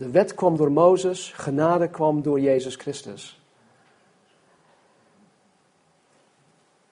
De 0.00 0.10
wet 0.10 0.34
kwam 0.34 0.56
door 0.56 0.72
Mozes, 0.72 1.32
genade 1.36 1.88
kwam 1.88 2.22
door 2.22 2.40
Jezus 2.40 2.76
Christus. 2.76 3.40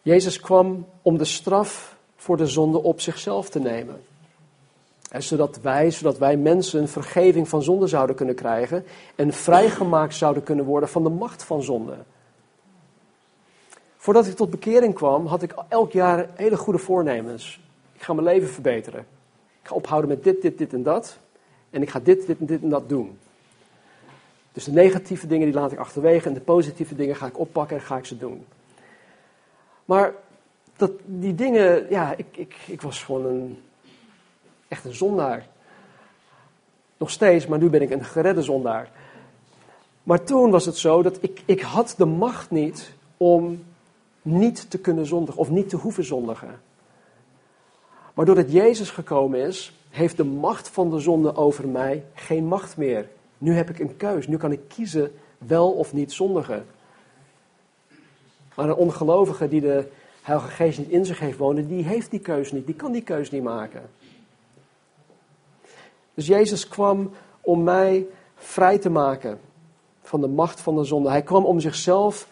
Jezus 0.02 0.40
kwam 0.40 0.86
om 1.02 1.18
de 1.18 1.24
straf 1.24 1.96
voor 2.16 2.36
de 2.36 2.46
zonde 2.46 2.82
op 2.82 3.00
zichzelf 3.00 3.48
te 3.48 3.58
nemen. 3.58 4.04
En 5.10 5.22
zodat 5.22 5.60
wij, 5.60 5.90
zodat 5.90 6.18
wij 6.18 6.36
mensen 6.36 6.88
vergeving 6.88 7.48
van 7.48 7.62
zonde 7.62 7.86
zouden 7.86 8.16
kunnen 8.16 8.34
krijgen 8.34 8.84
en 9.16 9.32
vrijgemaakt 9.32 10.14
zouden 10.14 10.42
kunnen 10.42 10.64
worden 10.64 10.88
van 10.88 11.02
de 11.02 11.08
macht 11.08 11.42
van 11.42 11.62
zonde. 11.62 11.96
Voordat 13.96 14.26
ik 14.26 14.36
tot 14.36 14.50
bekering 14.50 14.94
kwam, 14.94 15.26
had 15.26 15.42
ik 15.42 15.54
elk 15.68 15.92
jaar 15.92 16.28
hele 16.34 16.56
goede 16.56 16.78
voornemens. 16.78 17.60
Ik 17.92 18.02
ga 18.02 18.12
mijn 18.12 18.26
leven 18.26 18.48
verbeteren. 18.48 19.06
Ik 19.62 19.68
ga 19.68 19.74
ophouden 19.74 20.10
met 20.10 20.24
dit, 20.24 20.42
dit, 20.42 20.58
dit 20.58 20.72
en 20.72 20.82
dat. 20.82 21.18
En 21.70 21.82
ik 21.82 21.90
ga 21.90 22.00
dit, 22.00 22.26
dit 22.26 22.38
en 22.38 22.46
dit 22.46 22.62
en 22.62 22.68
dat 22.68 22.88
doen. 22.88 23.18
Dus 24.52 24.64
de 24.64 24.72
negatieve 24.72 25.26
dingen 25.26 25.46
die 25.46 25.54
laat 25.54 25.72
ik 25.72 25.78
achterwege 25.78 26.28
en 26.28 26.34
de 26.34 26.40
positieve 26.40 26.94
dingen 26.94 27.16
ga 27.16 27.26
ik 27.26 27.38
oppakken 27.38 27.76
en 27.76 27.82
ga 27.82 27.96
ik 27.96 28.04
ze 28.04 28.18
doen. 28.18 28.46
Maar 29.84 30.14
dat, 30.76 30.90
die 31.04 31.34
dingen, 31.34 31.86
ja, 31.90 32.14
ik, 32.16 32.26
ik, 32.36 32.54
ik 32.66 32.82
was 32.82 33.02
gewoon 33.02 33.26
een, 33.26 33.62
echt 34.68 34.84
een 34.84 34.94
zondaar. 34.94 35.46
Nog 36.96 37.10
steeds, 37.10 37.46
maar 37.46 37.58
nu 37.58 37.70
ben 37.70 37.82
ik 37.82 37.90
een 37.90 38.04
geredde 38.04 38.42
zondaar. 38.42 38.90
Maar 40.02 40.24
toen 40.24 40.50
was 40.50 40.66
het 40.66 40.76
zo 40.76 41.02
dat 41.02 41.18
ik, 41.20 41.42
ik 41.44 41.60
had 41.60 41.94
de 41.96 42.04
macht 42.04 42.50
niet 42.50 42.92
om 43.16 43.64
niet 44.22 44.70
te 44.70 44.78
kunnen 44.78 45.06
zondigen 45.06 45.40
of 45.40 45.50
niet 45.50 45.68
te 45.68 45.76
hoeven 45.76 46.04
zondigen. 46.04 46.60
Maar 48.14 48.26
doordat 48.26 48.52
Jezus 48.52 48.90
gekomen 48.90 49.40
is, 49.40 49.77
heeft 49.88 50.16
de 50.16 50.24
macht 50.24 50.68
van 50.68 50.90
de 50.90 50.98
zonde 50.98 51.36
over 51.36 51.68
mij 51.68 52.04
geen 52.14 52.44
macht 52.44 52.76
meer. 52.76 53.08
Nu 53.38 53.54
heb 53.54 53.70
ik 53.70 53.78
een 53.78 53.96
keus. 53.96 54.26
Nu 54.26 54.36
kan 54.36 54.52
ik 54.52 54.60
kiezen 54.68 55.12
wel 55.38 55.70
of 55.72 55.92
niet 55.92 56.12
zondigen. 56.12 56.66
Maar 58.54 58.68
een 58.68 58.74
ongelovige 58.74 59.48
die 59.48 59.60
de 59.60 59.88
Heilige 60.22 60.50
Geest 60.50 60.78
niet 60.78 60.88
in 60.88 61.04
zich 61.04 61.18
heeft 61.18 61.38
wonen, 61.38 61.66
die 61.66 61.84
heeft 61.84 62.10
die 62.10 62.20
keus 62.20 62.52
niet. 62.52 62.66
Die 62.66 62.74
kan 62.74 62.92
die 62.92 63.02
keus 63.02 63.30
niet 63.30 63.42
maken. 63.42 63.90
Dus 66.14 66.26
Jezus 66.26 66.68
kwam 66.68 67.10
om 67.40 67.62
mij 67.62 68.06
vrij 68.34 68.78
te 68.78 68.90
maken 68.90 69.40
van 70.02 70.20
de 70.20 70.28
macht 70.28 70.60
van 70.60 70.76
de 70.76 70.84
zonde. 70.84 71.10
Hij 71.10 71.22
kwam 71.22 71.44
om 71.44 71.60
zichzelf 71.60 72.28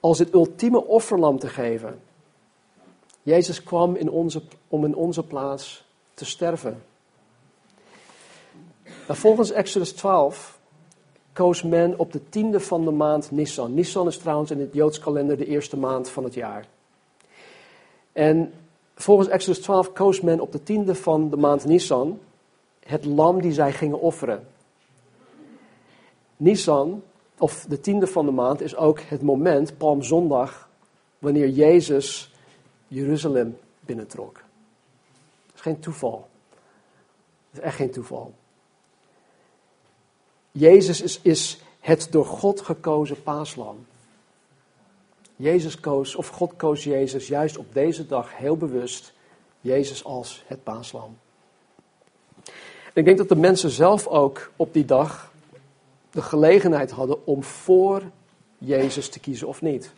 als 0.00 0.18
het 0.18 0.34
ultieme 0.34 0.84
offerlam 0.84 1.38
te 1.38 1.48
geven. 1.48 2.00
Jezus 3.22 3.62
kwam 3.62 3.94
in 3.94 4.10
onze, 4.10 4.42
om 4.68 4.84
in 4.84 4.94
onze 4.94 5.22
plaats 5.22 5.87
te 6.18 6.24
sterven. 6.24 6.82
Nou, 8.82 9.20
volgens 9.20 9.50
Exodus 9.50 9.92
12 9.92 10.58
koos 11.32 11.62
men 11.62 11.98
op 11.98 12.12
de 12.12 12.28
tiende 12.28 12.60
van 12.60 12.84
de 12.84 12.90
maand 12.90 13.30
Nissan. 13.30 13.74
Nissan 13.74 14.06
is 14.06 14.18
trouwens 14.18 14.50
in 14.50 14.60
het 14.60 14.74
Joods 14.74 14.98
kalender 14.98 15.36
de 15.36 15.46
eerste 15.46 15.76
maand 15.76 16.08
van 16.08 16.24
het 16.24 16.34
jaar. 16.34 16.66
En 18.12 18.52
volgens 18.94 19.28
Exodus 19.28 19.60
12 19.60 19.92
koos 19.92 20.20
men 20.20 20.40
op 20.40 20.52
de 20.52 20.62
tiende 20.62 20.94
van 20.94 21.30
de 21.30 21.36
maand 21.36 21.64
Nissan 21.64 22.18
het 22.80 23.04
lam 23.04 23.40
die 23.40 23.52
zij 23.52 23.72
gingen 23.72 24.00
offeren. 24.00 24.46
Nissan 26.36 27.02
of 27.38 27.66
de 27.68 27.80
tiende 27.80 28.06
van 28.06 28.26
de 28.26 28.32
maand, 28.32 28.60
is 28.60 28.76
ook 28.76 29.00
het 29.00 29.22
moment, 29.22 29.78
Palmzondag, 29.78 30.68
wanneer 31.18 31.48
Jezus 31.48 32.34
Jeruzalem 32.88 33.58
binnentrok. 33.80 34.46
Toeval. 35.76 36.28
Is 37.52 37.60
echt 37.60 37.76
geen 37.76 37.90
toeval. 37.90 38.34
Jezus 40.50 41.00
is, 41.00 41.20
is 41.22 41.60
het 41.80 42.08
door 42.10 42.26
God 42.26 42.60
gekozen 42.60 43.22
paaslam. 43.22 43.86
Jezus 45.36 45.80
koos, 45.80 46.14
of 46.14 46.28
God 46.28 46.56
koos 46.56 46.84
Jezus 46.84 47.26
juist 47.26 47.58
op 47.58 47.72
deze 47.72 48.06
dag 48.06 48.36
heel 48.36 48.56
bewust, 48.56 49.12
Jezus 49.60 50.04
als 50.04 50.44
het 50.46 50.62
paaslam. 50.62 51.18
ik 52.94 53.04
denk 53.04 53.18
dat 53.18 53.28
de 53.28 53.36
mensen 53.36 53.70
zelf 53.70 54.06
ook 54.06 54.50
op 54.56 54.72
die 54.72 54.84
dag 54.84 55.32
de 56.10 56.22
gelegenheid 56.22 56.90
hadden 56.90 57.26
om 57.26 57.42
voor 57.42 58.02
Jezus 58.58 59.08
te 59.08 59.20
kiezen 59.20 59.48
of 59.48 59.62
niet. 59.62 59.92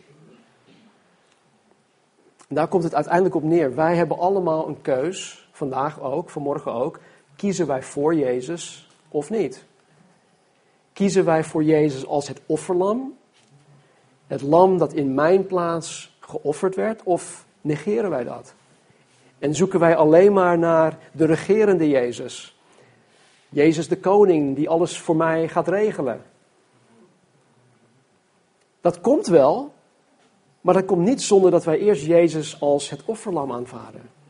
En 2.47 2.55
daar 2.55 2.67
komt 2.67 2.83
het 2.83 2.95
uiteindelijk 2.95 3.35
op 3.35 3.43
neer. 3.43 3.75
Wij 3.75 3.95
hebben 3.95 4.17
allemaal 4.17 4.67
een 4.67 4.81
keus, 4.81 5.40
vandaag 5.61 6.01
ook, 6.01 6.29
vanmorgen 6.29 6.71
ook. 6.71 6.99
Kiezen 7.35 7.67
wij 7.67 7.83
voor 7.83 8.15
Jezus 8.15 8.87
of 9.09 9.29
niet? 9.29 9.65
Kiezen 10.93 11.25
wij 11.25 11.43
voor 11.43 11.63
Jezus 11.63 12.05
als 12.05 12.27
het 12.27 12.41
offerlam? 12.45 13.17
Het 14.27 14.41
lam 14.41 14.77
dat 14.77 14.93
in 14.93 15.13
mijn 15.13 15.45
plaats 15.45 16.17
geofferd 16.19 16.75
werd? 16.75 17.03
Of 17.03 17.45
negeren 17.61 18.09
wij 18.09 18.23
dat? 18.23 18.53
En 19.39 19.55
zoeken 19.55 19.79
wij 19.79 19.95
alleen 19.95 20.33
maar 20.33 20.57
naar 20.57 20.97
de 21.11 21.25
regerende 21.25 21.89
Jezus? 21.89 22.57
Jezus 23.49 23.87
de 23.87 23.99
koning 23.99 24.55
die 24.55 24.69
alles 24.69 24.99
voor 24.99 25.15
mij 25.15 25.47
gaat 25.47 25.67
regelen. 25.67 26.21
Dat 28.81 29.01
komt 29.01 29.27
wel, 29.27 29.73
maar 30.61 30.73
dat 30.73 30.85
komt 30.85 31.05
niet 31.05 31.21
zonder 31.21 31.51
dat 31.51 31.63
wij 31.63 31.79
eerst 31.79 32.05
Jezus 32.05 32.61
als 32.61 32.89
het 32.89 33.01
offerlam 33.05 33.51
aanvaarden. 33.51 34.20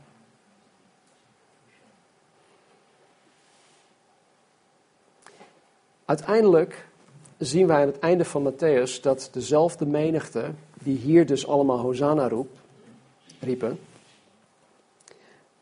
Uiteindelijk 6.11 6.85
zien 7.37 7.67
wij 7.67 7.81
aan 7.81 7.87
het 7.87 7.99
einde 7.99 8.25
van 8.25 8.53
Matthäus 8.53 9.01
dat 9.01 9.29
dezelfde 9.31 9.85
menigte, 9.85 10.51
die 10.73 10.97
hier 10.97 11.25
dus 11.25 11.47
allemaal 11.47 11.79
Hosanna 11.79 12.27
roep, 12.27 12.49
riepen, 13.39 13.79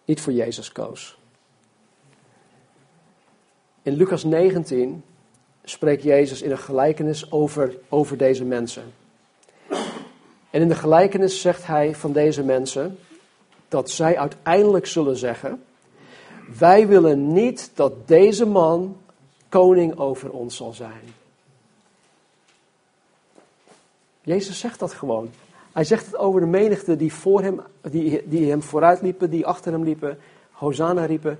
niet 0.05 0.21
voor 0.21 0.33
Jezus 0.33 0.71
koos. 0.71 1.17
In 3.81 3.93
Lucas 3.93 4.23
19 4.23 5.03
spreekt 5.63 6.03
Jezus 6.03 6.41
in 6.41 6.51
een 6.51 6.57
gelijkenis 6.57 7.31
over, 7.31 7.77
over 7.89 8.17
deze 8.17 8.45
mensen. 8.45 8.83
En 10.49 10.61
in 10.61 10.67
de 10.67 10.75
gelijkenis 10.75 11.41
zegt 11.41 11.65
hij 11.65 11.95
van 11.95 12.11
deze 12.11 12.43
mensen 12.43 12.99
dat 13.67 13.89
zij 13.89 14.17
uiteindelijk 14.17 14.85
zullen 14.85 15.17
zeggen: 15.17 15.63
Wij 16.59 16.87
willen 16.87 17.33
niet 17.33 17.71
dat 17.73 18.07
deze 18.07 18.45
man 18.45 18.97
koning 19.49 19.97
over 19.97 20.31
ons 20.31 20.55
zal 20.55 20.73
zijn. 20.73 21.13
Jezus 24.21 24.59
zegt 24.59 24.79
dat 24.79 24.93
gewoon. 24.93 25.29
Hij 25.73 25.83
zegt 25.83 26.05
het 26.05 26.17
over 26.17 26.39
de 26.39 26.47
menigte 26.47 26.95
die, 26.95 27.13
voor 27.13 27.41
hem, 27.41 27.61
die, 27.81 28.27
die 28.27 28.49
hem 28.49 28.61
vooruit 28.61 29.01
liepen, 29.01 29.29
die 29.29 29.45
achter 29.45 29.71
hem 29.71 29.83
liepen, 29.83 30.17
Hosanna 30.51 31.05
riepen. 31.05 31.39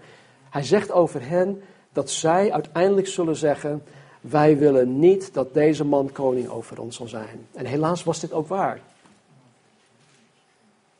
Hij 0.49 0.63
zegt 0.63 0.91
over 0.91 1.27
hen 1.27 1.61
dat 1.93 2.09
zij 2.09 2.51
uiteindelijk 2.51 3.07
zullen 3.07 3.35
zeggen: 3.35 3.83
Wij 4.21 4.57
willen 4.57 4.99
niet 4.99 5.33
dat 5.33 5.53
deze 5.53 5.83
man 5.83 6.11
koning 6.11 6.47
over 6.47 6.81
ons 6.81 6.95
zal 6.95 7.07
zijn. 7.07 7.47
En 7.53 7.65
helaas 7.65 8.03
was 8.03 8.19
dit 8.19 8.33
ook 8.33 8.47
waar. 8.47 8.79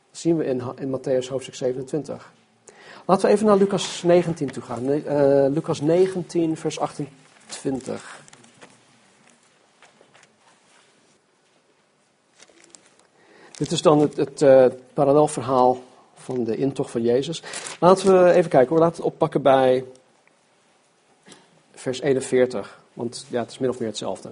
Dat 0.10 0.20
zien 0.20 0.38
we 0.38 0.46
in, 0.46 0.62
in 0.76 0.98
Matthäus 0.98 1.30
hoofdstuk 1.30 1.56
27. 1.56 2.34
Laten 3.10 3.28
we 3.28 3.34
even 3.34 3.46
naar 3.46 3.58
Lucas 3.58 4.04
19 4.04 4.52
toe 4.52 4.64
gaan. 4.64 4.90
Uh, 4.90 5.06
Lucas 5.54 5.82
19, 5.82 6.58
vers 6.58 6.80
28. 6.80 8.22
Dit 13.56 13.72
is 13.72 13.82
dan 13.82 14.00
het, 14.00 14.18
het 14.18 14.42
uh, 14.42 14.66
parallelverhaal 14.94 15.84
van 16.16 16.44
de 16.44 16.56
intocht 16.56 16.92
van 16.92 17.02
Jezus. 17.02 17.44
Laten 17.80 18.24
we 18.24 18.32
even 18.32 18.50
kijken, 18.50 18.76
we 18.76 18.82
laten 18.82 18.96
het 18.96 19.06
oppakken 19.06 19.42
bij 19.42 19.86
vers 21.74 22.02
41. 22.02 22.82
Want 22.94 23.26
ja, 23.30 23.40
het 23.40 23.52
is 23.52 23.58
min 23.58 23.70
of 23.70 23.80
meer 23.80 23.88
hetzelfde. 23.88 24.32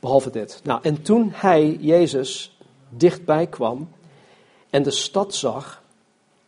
Behalve 0.00 0.30
dit. 0.30 0.60
Nou, 0.64 0.80
en 0.82 1.02
toen 1.02 1.30
hij, 1.34 1.76
Jezus, 1.80 2.58
dichtbij 2.88 3.46
kwam 3.46 3.88
en 4.70 4.82
de 4.82 4.90
stad 4.90 5.34
zag, 5.34 5.82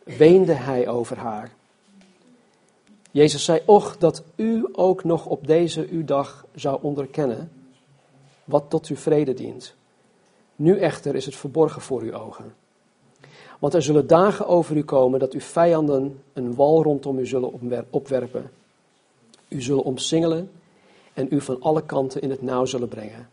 weende 0.03 0.53
hij 0.53 0.87
over 0.87 1.17
haar. 1.17 1.51
Jezus 3.15 3.43
zei, 3.43 3.61
och, 3.65 3.97
dat 3.97 4.23
u 4.35 4.67
ook 4.71 5.03
nog 5.03 5.25
op 5.25 5.47
deze 5.47 5.87
uw 5.89 6.03
dag 6.03 6.45
zou 6.55 6.79
onderkennen 6.81 7.51
wat 8.43 8.69
tot 8.69 8.87
uw 8.87 8.95
vrede 8.95 9.33
dient. 9.33 9.75
Nu 10.55 10.79
echter 10.79 11.15
is 11.15 11.25
het 11.25 11.35
verborgen 11.35 11.81
voor 11.81 12.01
uw 12.01 12.13
ogen. 12.13 12.53
Want 13.59 13.73
er 13.73 13.81
zullen 13.81 14.07
dagen 14.07 14.47
over 14.47 14.77
u 14.77 14.83
komen 14.83 15.19
dat 15.19 15.33
uw 15.33 15.39
vijanden 15.39 16.23
een 16.33 16.55
wal 16.55 16.83
rondom 16.83 17.19
u 17.19 17.27
zullen 17.27 17.85
opwerpen. 17.89 18.51
U 19.47 19.61
zullen 19.61 19.83
omsingelen 19.83 20.51
en 21.13 21.27
u 21.29 21.41
van 21.41 21.61
alle 21.61 21.85
kanten 21.85 22.21
in 22.21 22.29
het 22.29 22.41
nauw 22.41 22.65
zullen 22.65 22.87
brengen. 22.87 23.29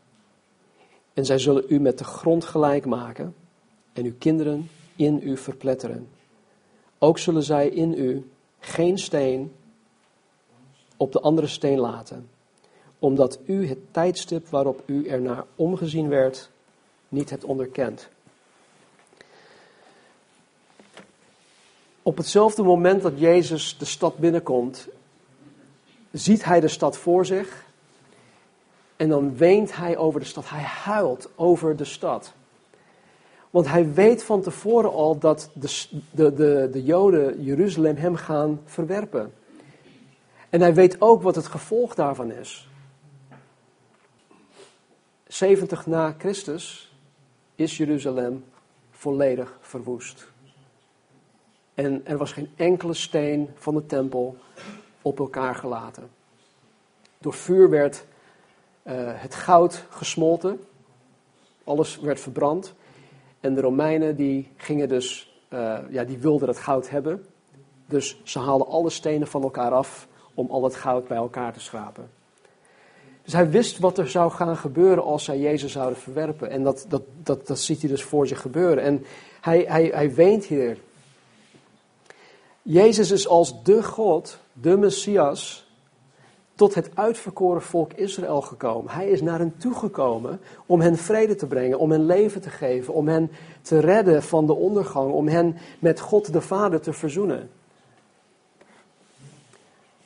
En 1.15 1.25
zij 1.25 1.39
zullen 1.39 1.65
u 1.69 1.81
met 1.81 1.99
de 1.99 2.05
grond 2.05 2.45
gelijk 2.45 2.87
maken 2.87 3.35
en 3.93 4.05
uw 4.05 4.15
kinderen 4.19 4.71
in 4.97 5.21
u 5.23 5.37
verpletteren. 5.37 6.09
Ook 6.99 7.19
zullen 7.19 7.43
zij 7.43 7.69
in 7.69 7.93
u 7.93 8.31
geen 8.59 8.99
steen 8.99 9.53
op 11.03 11.13
de 11.13 11.21
andere 11.21 11.47
steen 11.47 11.79
laten, 11.79 12.29
omdat 12.99 13.39
u 13.45 13.69
het 13.69 13.79
tijdstip 13.91 14.49
waarop 14.49 14.83
u 14.87 15.07
ernaar 15.07 15.45
omgezien 15.57 16.09
werd 16.09 16.51
niet 17.09 17.31
hebt 17.31 17.45
onderkend. 17.45 18.09
Op 22.03 22.17
hetzelfde 22.17 22.63
moment 22.63 23.03
dat 23.03 23.13
Jezus 23.17 23.79
de 23.79 23.85
stad 23.85 24.19
binnenkomt, 24.19 24.89
ziet 26.11 26.45
hij 26.45 26.61
de 26.61 26.69
stad 26.69 26.97
voor 26.97 27.27
zich 27.27 27.65
en 28.97 29.09
dan 29.09 29.37
weent 29.37 29.77
hij 29.77 29.97
over 29.97 30.21
de 30.21 30.27
stad. 30.27 30.49
Hij 30.49 30.63
huilt 30.63 31.29
over 31.35 31.77
de 31.77 31.85
stad. 31.85 32.33
Want 33.51 33.69
hij 33.69 33.93
weet 33.93 34.23
van 34.23 34.43
tevoren 34.43 34.93
al 34.93 35.19
dat 35.19 35.51
de, 35.53 35.87
de, 36.11 36.35
de, 36.35 36.69
de 36.73 36.85
Joden 36.85 37.43
Jeruzalem 37.43 37.97
hem 37.97 38.17
gaan 38.17 38.61
verwerpen. 38.65 39.33
En 40.53 40.61
hij 40.61 40.75
weet 40.75 41.01
ook 41.01 41.23
wat 41.23 41.35
het 41.35 41.47
gevolg 41.47 41.95
daarvan 41.95 42.31
is. 42.31 42.69
70 45.27 45.87
na 45.87 46.15
Christus 46.19 46.95
is 47.55 47.77
Jeruzalem 47.77 48.45
volledig 48.91 49.59
verwoest. 49.61 50.29
En 51.75 52.07
er 52.07 52.17
was 52.17 52.33
geen 52.33 52.51
enkele 52.57 52.95
steen 52.95 53.51
van 53.55 53.75
de 53.75 53.87
tempel 53.87 54.37
op 55.03 55.19
elkaar 55.19 55.55
gelaten. 55.55 56.11
Door 57.19 57.35
vuur 57.35 57.71
werd 57.71 58.05
uh, 58.83 58.93
het 59.15 59.35
goud 59.35 59.85
gesmolten. 59.91 60.61
Alles 61.65 61.99
werd 61.99 62.21
verbrand. 62.21 62.75
En 63.41 63.55
de 63.55 63.61
Romeinen 63.61 64.17
die 64.17 64.51
gingen 64.57 64.89
dus, 64.89 65.41
uh, 65.49 65.79
ja, 65.91 66.05
die 66.05 66.19
wilden 66.19 66.49
het 66.49 66.59
goud 66.59 66.91
hebben. 66.91 67.27
Dus 67.87 68.21
ze 68.25 68.39
haalden 68.39 68.67
alle 68.67 68.91
stenen 68.91 69.27
van 69.27 69.43
elkaar 69.43 69.73
af 69.73 70.11
om 70.35 70.51
al 70.51 70.65
het 70.65 70.75
goud 70.75 71.09
bij 71.09 71.17
elkaar 71.17 71.53
te 71.53 71.61
schrapen. 71.61 72.11
Dus 73.23 73.33
hij 73.33 73.51
wist 73.51 73.79
wat 73.79 73.99
er 73.99 74.09
zou 74.09 74.31
gaan 74.31 74.57
gebeuren 74.57 75.05
als 75.05 75.25
zij 75.25 75.39
Jezus 75.39 75.73
zouden 75.73 75.99
verwerpen. 75.99 76.51
En 76.51 76.63
dat, 76.63 76.87
dat, 76.89 77.03
dat, 77.23 77.47
dat 77.47 77.59
ziet 77.59 77.81
hij 77.81 77.91
dus 77.91 78.03
voor 78.03 78.27
zich 78.27 78.41
gebeuren. 78.41 78.85
En 78.85 79.05
hij, 79.41 79.65
hij, 79.69 79.91
hij 79.95 80.15
weent 80.15 80.45
hier. 80.45 80.79
Jezus 82.63 83.11
is 83.11 83.29
als 83.29 83.63
de 83.63 83.83
God, 83.83 84.39
de 84.53 84.77
Messias, 84.77 85.71
tot 86.55 86.75
het 86.75 86.91
uitverkoren 86.95 87.63
volk 87.63 87.93
Israël 87.93 88.41
gekomen. 88.41 88.93
Hij 88.93 89.09
is 89.09 89.23
naar 89.23 89.39
hen 89.39 89.57
toegekomen 89.57 90.41
om 90.67 90.81
hen 90.81 90.97
vrede 90.97 91.35
te 91.35 91.47
brengen, 91.47 91.79
om 91.79 91.91
hen 91.91 92.07
leven 92.07 92.41
te 92.41 92.51
geven, 92.51 92.95
om 92.95 93.09
hen 93.09 93.31
te 93.63 93.79
redden 93.79 94.23
van 94.23 94.47
de 94.47 94.55
ondergang, 94.55 95.13
om 95.13 95.29
hen 95.29 95.57
met 95.79 96.01
God 96.01 96.33
de 96.33 96.41
Vader 96.41 96.81
te 96.81 96.93
verzoenen. 96.93 97.51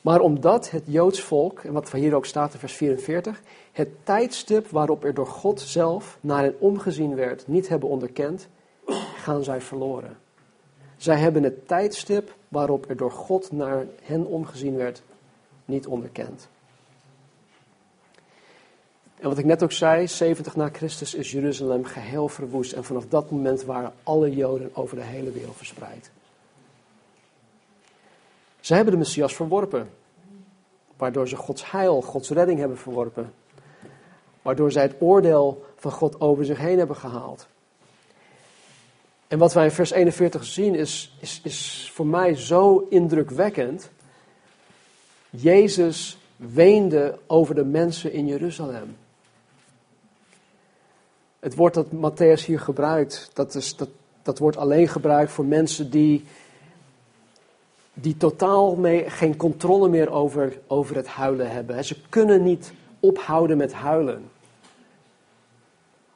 Maar 0.06 0.20
omdat 0.20 0.70
het 0.70 0.82
Joods 0.86 1.20
volk, 1.20 1.60
en 1.60 1.72
wat 1.72 1.92
hier 1.92 2.14
ook 2.14 2.26
staat 2.26 2.52
in 2.52 2.58
vers 2.58 2.72
44, 2.72 3.42
het 3.72 3.88
tijdstip 4.04 4.68
waarop 4.68 5.04
er 5.04 5.14
door 5.14 5.26
God 5.26 5.60
zelf 5.60 6.18
naar 6.20 6.42
hen 6.42 6.54
omgezien 6.58 7.14
werd, 7.14 7.46
niet 7.46 7.68
hebben 7.68 7.88
onderkend, 7.88 8.48
gaan 9.16 9.44
zij 9.44 9.60
verloren. 9.60 10.18
Zij 10.96 11.16
hebben 11.16 11.42
het 11.42 11.68
tijdstip 11.68 12.34
waarop 12.48 12.88
er 12.88 12.96
door 12.96 13.10
God 13.10 13.52
naar 13.52 13.86
hen 14.02 14.26
omgezien 14.26 14.76
werd, 14.76 15.02
niet 15.64 15.86
onderkend. 15.86 16.48
En 19.18 19.28
wat 19.28 19.38
ik 19.38 19.44
net 19.44 19.62
ook 19.62 19.72
zei, 19.72 20.06
70 20.06 20.56
na 20.56 20.68
Christus 20.72 21.14
is 21.14 21.30
Jeruzalem 21.30 21.84
geheel 21.84 22.28
verwoest. 22.28 22.72
En 22.72 22.84
vanaf 22.84 23.06
dat 23.08 23.30
moment 23.30 23.64
waren 23.64 23.92
alle 24.02 24.34
Joden 24.34 24.70
over 24.74 24.96
de 24.96 25.02
hele 25.02 25.30
wereld 25.30 25.56
verspreid. 25.56 26.10
Ze 28.66 28.74
hebben 28.74 28.92
de 28.92 28.98
Messias 28.98 29.34
verworpen. 29.34 29.90
Waardoor 30.96 31.28
ze 31.28 31.36
Gods 31.36 31.70
heil, 31.70 32.02
Gods 32.02 32.30
redding 32.30 32.58
hebben 32.58 32.78
verworpen. 32.78 33.32
Waardoor 34.42 34.72
zij 34.72 34.82
het 34.82 34.94
oordeel 34.98 35.64
van 35.76 35.92
God 35.92 36.20
over 36.20 36.44
zich 36.44 36.58
heen 36.58 36.78
hebben 36.78 36.96
gehaald. 36.96 37.46
En 39.28 39.38
wat 39.38 39.52
wij 39.52 39.64
in 39.64 39.70
vers 39.70 39.90
41 39.90 40.44
zien 40.44 40.74
is, 40.74 41.16
is, 41.20 41.40
is 41.44 41.90
voor 41.94 42.06
mij 42.06 42.34
zo 42.34 42.86
indrukwekkend. 42.90 43.90
Jezus 45.30 46.18
weende 46.36 47.18
over 47.26 47.54
de 47.54 47.64
mensen 47.64 48.12
in 48.12 48.26
Jeruzalem. 48.26 48.96
Het 51.38 51.54
woord 51.54 51.74
dat 51.74 51.86
Matthäus 51.86 52.44
hier 52.44 52.60
gebruikt, 52.60 53.30
dat, 53.32 53.54
is, 53.54 53.76
dat, 53.76 53.88
dat 54.22 54.38
wordt 54.38 54.56
alleen 54.56 54.88
gebruikt 54.88 55.30
voor 55.30 55.44
mensen 55.44 55.90
die, 55.90 56.24
die 58.00 58.16
totaal 58.16 58.76
mee, 58.76 59.10
geen 59.10 59.36
controle 59.36 59.88
meer 59.88 60.10
over, 60.10 60.58
over 60.66 60.96
het 60.96 61.06
huilen 61.06 61.50
hebben. 61.50 61.84
Ze 61.84 61.96
kunnen 62.08 62.42
niet 62.42 62.72
ophouden 63.00 63.56
met 63.56 63.72
huilen. 63.72 64.30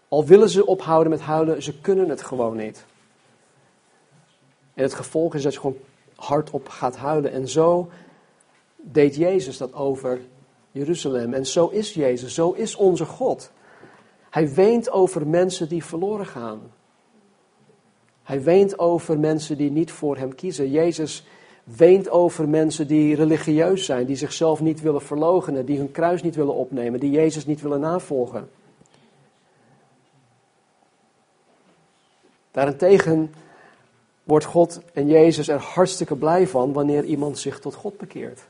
Al 0.08 0.24
willen 0.24 0.48
ze 0.48 0.66
ophouden 0.66 1.10
met 1.10 1.20
huilen, 1.20 1.62
ze 1.62 1.80
kunnen 1.80 2.08
het 2.08 2.22
gewoon 2.22 2.56
niet. 2.56 2.84
En 4.74 4.82
het 4.82 4.94
gevolg 4.94 5.34
is 5.34 5.42
dat 5.42 5.52
je 5.52 5.60
gewoon 5.60 5.76
hardop 6.14 6.68
gaat 6.68 6.96
huilen. 6.96 7.32
En 7.32 7.48
zo 7.48 7.88
deed 8.76 9.16
Jezus 9.16 9.56
dat 9.56 9.74
over 9.74 10.20
Jeruzalem. 10.72 11.34
En 11.34 11.46
zo 11.46 11.66
is 11.66 11.94
Jezus, 11.94 12.34
zo 12.34 12.52
is 12.52 12.76
onze 12.76 13.04
God. 13.04 13.50
Hij 14.30 14.54
weent 14.54 14.90
over 14.90 15.26
mensen 15.26 15.68
die 15.68 15.84
verloren 15.84 16.26
gaan. 16.26 16.60
Hij 18.22 18.42
weent 18.42 18.78
over 18.78 19.18
mensen 19.18 19.56
die 19.56 19.70
niet 19.70 19.92
voor 19.92 20.16
hem 20.16 20.34
kiezen. 20.34 20.70
Jezus 20.70 21.24
weent 21.64 22.10
over 22.10 22.48
mensen 22.48 22.86
die 22.86 23.14
religieus 23.14 23.84
zijn, 23.84 24.06
die 24.06 24.16
zichzelf 24.16 24.60
niet 24.60 24.80
willen 24.80 25.02
verloochenen, 25.02 25.66
die 25.66 25.78
hun 25.78 25.90
kruis 25.90 26.22
niet 26.22 26.34
willen 26.34 26.54
opnemen, 26.54 27.00
die 27.00 27.10
Jezus 27.10 27.46
niet 27.46 27.60
willen 27.60 27.80
navolgen. 27.80 28.50
Daarentegen 32.50 33.34
wordt 34.24 34.44
God 34.44 34.80
en 34.92 35.06
Jezus 35.06 35.48
er 35.48 35.60
hartstikke 35.60 36.16
blij 36.16 36.46
van 36.46 36.72
wanneer 36.72 37.04
iemand 37.04 37.38
zich 37.38 37.60
tot 37.60 37.74
God 37.74 37.98
bekeert. 37.98 38.40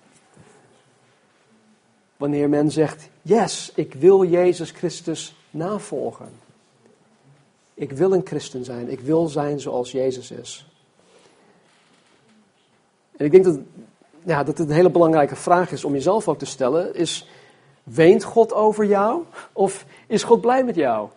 Wanneer 2.16 2.48
men 2.48 2.70
zegt, 2.70 3.08
yes, 3.22 3.72
ik 3.74 3.94
wil 3.94 4.24
Jezus 4.24 4.70
Christus 4.70 5.34
navolgen. 5.50 6.32
Ik 7.74 7.92
wil 7.92 8.12
een 8.12 8.26
christen 8.26 8.64
zijn, 8.64 8.88
ik 8.88 9.00
wil 9.00 9.28
zijn 9.28 9.60
zoals 9.60 9.92
Jezus 9.92 10.30
is. 10.30 10.69
En 13.20 13.26
ik 13.26 13.32
denk 13.32 13.44
dat, 13.44 13.58
ja, 14.22 14.44
dat 14.44 14.58
het 14.58 14.68
een 14.68 14.74
hele 14.74 14.90
belangrijke 14.90 15.36
vraag 15.36 15.72
is 15.72 15.84
om 15.84 15.92
jezelf 15.92 16.28
ook 16.28 16.38
te 16.38 16.46
stellen, 16.46 16.94
is, 16.94 17.28
weent 17.82 18.24
God 18.24 18.52
over 18.52 18.84
jou 18.84 19.22
of 19.52 19.84
is 20.06 20.22
God 20.22 20.40
blij 20.40 20.64
met 20.64 20.74
jou? 20.74 21.08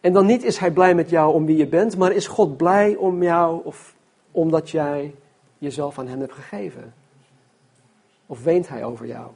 En 0.00 0.12
dan 0.12 0.26
niet 0.26 0.42
is 0.42 0.58
hij 0.58 0.70
blij 0.70 0.94
met 0.94 1.10
jou 1.10 1.34
om 1.34 1.46
wie 1.46 1.56
je 1.56 1.66
bent, 1.66 1.96
maar 1.96 2.12
is 2.12 2.26
God 2.26 2.56
blij 2.56 2.94
om 2.94 3.22
jou 3.22 3.64
of 3.64 3.94
omdat 4.30 4.70
jij 4.70 5.14
jezelf 5.58 5.98
aan 5.98 6.08
hem 6.08 6.20
hebt 6.20 6.32
gegeven? 6.32 6.94
Of 8.26 8.42
weent 8.42 8.68
hij 8.68 8.84
over 8.84 9.06
jou 9.06 9.26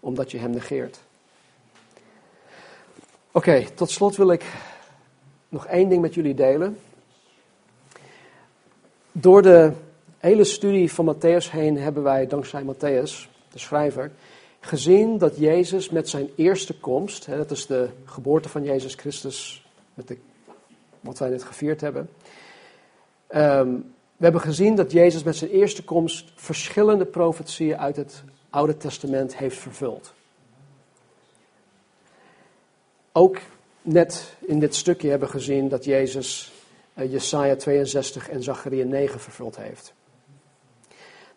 omdat 0.00 0.30
je 0.30 0.38
hem 0.38 0.50
negeert? 0.50 1.00
Oké, 3.30 3.64
tot 3.74 3.90
slot 3.90 4.16
wil 4.16 4.30
ik 4.30 4.44
nog 5.48 5.66
één 5.66 5.88
ding 5.88 6.02
met 6.02 6.14
jullie 6.14 6.34
delen. 6.34 6.78
Door 9.12 9.42
de 9.42 9.72
hele 10.20 10.44
studie 10.44 10.92
van 10.92 11.14
Matthäus 11.14 11.50
heen 11.50 11.78
hebben 11.78 12.02
wij, 12.02 12.26
dankzij 12.26 12.62
Matthäus, 12.62 13.28
de 13.52 13.58
schrijver, 13.58 14.10
gezien 14.60 15.18
dat 15.18 15.36
Jezus 15.36 15.90
met 15.90 16.08
zijn 16.08 16.28
eerste 16.36 16.78
komst, 16.78 17.26
hè, 17.26 17.36
dat 17.36 17.50
is 17.50 17.66
de 17.66 17.88
geboorte 18.04 18.48
van 18.48 18.64
Jezus 18.64 18.94
Christus, 18.94 19.66
met 19.94 20.08
de, 20.08 20.16
wat 21.00 21.18
wij 21.18 21.28
net 21.28 21.44
gevierd 21.44 21.80
hebben. 21.80 22.10
Um, 23.34 23.92
we 24.16 24.26
hebben 24.26 24.40
gezien 24.40 24.74
dat 24.74 24.92
Jezus 24.92 25.22
met 25.22 25.36
zijn 25.36 25.50
eerste 25.50 25.84
komst 25.84 26.32
verschillende 26.34 27.04
profetieën 27.04 27.78
uit 27.78 27.96
het 27.96 28.22
Oude 28.50 28.76
Testament 28.76 29.36
heeft 29.36 29.56
vervuld. 29.56 30.12
Ook 33.12 33.38
net 33.82 34.34
in 34.38 34.58
dit 34.58 34.74
stukje 34.74 35.08
hebben 35.10 35.28
we 35.28 35.34
gezien 35.34 35.68
dat 35.68 35.84
Jezus 35.84 36.52
uh, 36.94 37.12
Jesaja 37.12 37.56
62 37.56 38.28
en 38.28 38.42
Zachariah 38.42 38.88
9 38.88 39.20
vervuld 39.20 39.56
heeft. 39.56 39.92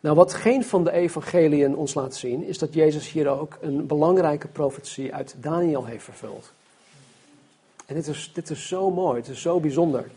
Nou, 0.03 0.15
wat 0.15 0.33
geen 0.33 0.63
van 0.63 0.83
de 0.83 0.91
evangeliën 0.91 1.75
ons 1.75 1.93
laat 1.93 2.15
zien, 2.15 2.43
is 2.43 2.57
dat 2.57 2.73
Jezus 2.73 3.11
hier 3.11 3.27
ook 3.27 3.57
een 3.61 3.87
belangrijke 3.87 4.47
profetie 4.47 5.13
uit 5.13 5.35
Daniel 5.37 5.85
heeft 5.85 6.03
vervuld. 6.03 6.53
En 7.85 7.95
dit 7.95 8.07
is, 8.07 8.31
dit 8.33 8.49
is 8.49 8.67
zo 8.67 8.91
mooi, 8.91 9.19
het 9.19 9.27
is 9.27 9.41
zo 9.41 9.59
bijzonder. 9.59 10.11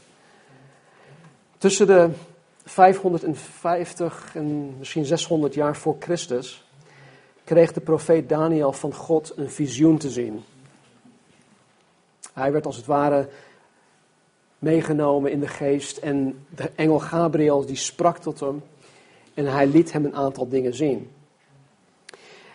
Tussen 1.58 1.86
de 1.86 2.10
550 2.64 4.30
en 4.34 4.78
misschien 4.78 5.04
600 5.04 5.54
jaar 5.54 5.76
voor 5.76 5.96
Christus 6.00 6.64
kreeg 7.44 7.72
de 7.72 7.80
profeet 7.80 8.28
Daniel 8.28 8.72
van 8.72 8.94
God 8.94 9.32
een 9.36 9.50
visioen 9.50 9.98
te 9.98 10.10
zien. 10.10 10.44
Hij 12.32 12.52
werd 12.52 12.66
als 12.66 12.76
het 12.76 12.86
ware 12.86 13.28
meegenomen 14.58 15.30
in 15.30 15.40
de 15.40 15.48
geest 15.48 15.96
en 15.96 16.46
de 16.48 16.70
engel 16.74 16.98
Gabriel 16.98 17.66
die 17.66 17.76
sprak 17.76 18.18
tot 18.18 18.40
hem 18.40 18.62
en 19.36 19.46
hij 19.46 19.66
liet 19.66 19.92
hem 19.92 20.04
een 20.04 20.14
aantal 20.14 20.48
dingen 20.48 20.74
zien. 20.74 21.10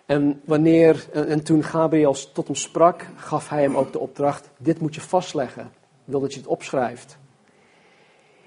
En, 0.05 0.41
wanneer, 0.45 1.05
en 1.11 1.43
toen 1.43 1.63
Gabriel 1.63 2.15
tot 2.33 2.47
hem 2.47 2.55
sprak, 2.55 3.05
gaf 3.15 3.49
hij 3.49 3.61
hem 3.61 3.75
ook 3.75 3.91
de 3.91 3.99
opdracht: 3.99 4.49
dit 4.57 4.79
moet 4.79 4.95
je 4.95 5.01
vastleggen. 5.01 5.63
Ik 6.05 6.11
wil 6.11 6.19
dat 6.19 6.33
je 6.33 6.39
het 6.39 6.47
opschrijft. 6.47 7.17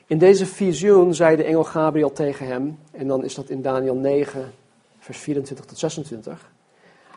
In 0.06 0.18
deze 0.18 0.46
visioen 0.46 1.14
zei 1.14 1.36
de 1.36 1.44
engel 1.44 1.64
Gabriel 1.64 2.12
tegen 2.12 2.46
hem, 2.46 2.78
en 2.90 3.06
dan 3.06 3.24
is 3.24 3.34
dat 3.34 3.48
in 3.48 3.62
Daniel 3.62 3.94
9, 3.94 4.52
vers 4.98 5.18
24 5.18 5.66
tot 5.66 5.78
26. 5.78 6.50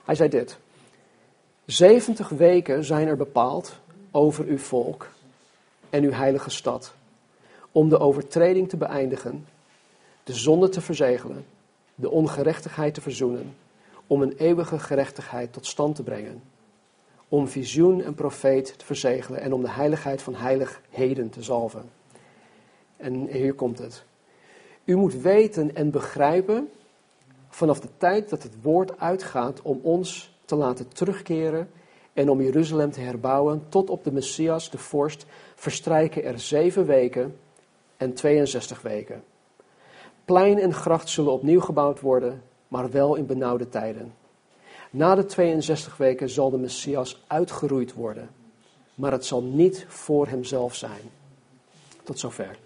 Hij 0.06 0.16
zei 0.16 0.30
dit: 0.30 0.58
70 1.66 2.30
weken 2.30 2.84
zijn 2.84 3.08
er 3.08 3.18
bepaald 3.18 3.80
over 4.12 4.46
uw 4.46 4.58
volk 4.58 5.10
en 5.90 6.04
uw 6.04 6.12
heilige 6.12 6.50
stad, 6.50 6.94
om 7.72 7.90
de 7.90 8.00
overtreding 8.00 8.70
te 8.70 8.78
beëindigen 8.78 9.46
de 10.28 10.34
zonde 10.34 10.70
te 10.70 10.82
verzegelen, 10.82 11.46
de 11.96 12.10
ongerechtigheid 12.10 12.94
te 12.94 13.02
verzoenen, 13.02 13.56
om 14.08 14.22
een 14.22 14.34
eeuwige 14.38 14.80
gerechtigheid 14.80 15.54
tot 15.54 15.66
stand 15.66 15.96
te 15.96 16.04
brengen, 16.04 16.42
om 17.28 17.48
visioen 17.48 18.04
en 18.04 18.14
profeet 18.14 18.78
te 18.78 18.86
verzegelen 18.86 19.42
en 19.42 19.54
om 19.54 19.62
de 19.62 19.70
heiligheid 19.70 20.22
van 20.22 20.36
heiligheden 20.36 21.30
te 21.30 21.44
zalven. 21.44 21.90
En 22.98 23.28
hier 23.28 23.54
komt 23.54 23.80
het. 23.80 24.04
U 24.84 24.96
moet 24.96 25.22
weten 25.22 25.76
en 25.76 25.92
begrijpen 25.92 26.70
vanaf 27.50 27.80
de 27.80 27.90
tijd 27.98 28.30
dat 28.30 28.44
het 28.44 28.62
woord 28.62 29.00
uitgaat 29.00 29.62
om 29.62 29.80
ons 29.84 30.36
te 30.46 30.56
laten 30.56 30.88
terugkeren 30.88 31.70
en 32.14 32.30
om 32.30 32.42
Jeruzalem 32.42 32.92
te 32.92 33.02
herbouwen 33.02 33.66
tot 33.70 33.90
op 33.90 34.04
de 34.04 34.12
Messias, 34.12 34.70
de 34.70 34.78
vorst, 34.78 35.26
verstrijken 35.56 36.24
er 36.24 36.40
zeven 36.40 36.86
weken 36.86 37.38
en 37.98 38.14
62 38.14 38.82
weken. 38.82 39.24
Plein 40.28 40.60
en 40.60 40.74
gracht 40.74 41.10
zullen 41.10 41.32
opnieuw 41.32 41.60
gebouwd 41.60 42.00
worden, 42.00 42.44
maar 42.68 42.92
wel 42.92 43.16
in 43.16 43.26
benauwde 43.26 43.70
tijden. 43.70 44.14
Na 44.90 45.16
de 45.16 45.26
62 45.26 45.98
weken 45.98 46.30
zal 46.30 46.50
de 46.50 46.58
Messias 46.58 47.24
uitgeroeid 47.28 47.94
worden, 47.94 48.30
maar 48.96 49.12
het 49.12 49.26
zal 49.26 49.42
niet 49.42 49.86
voor 49.88 50.28
hemzelf 50.28 50.76
zijn. 50.76 51.02
Tot 52.04 52.20
zover. 52.20 52.58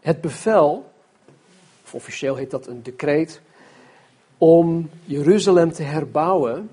Het 0.00 0.20
bevel, 0.20 0.90
of 1.84 1.94
officieel 1.94 2.36
heet 2.36 2.50
dat 2.50 2.66
een 2.66 2.82
decreet, 2.82 3.40
om 4.38 4.90
Jeruzalem 5.04 5.72
te 5.72 5.82
herbouwen, 5.82 6.70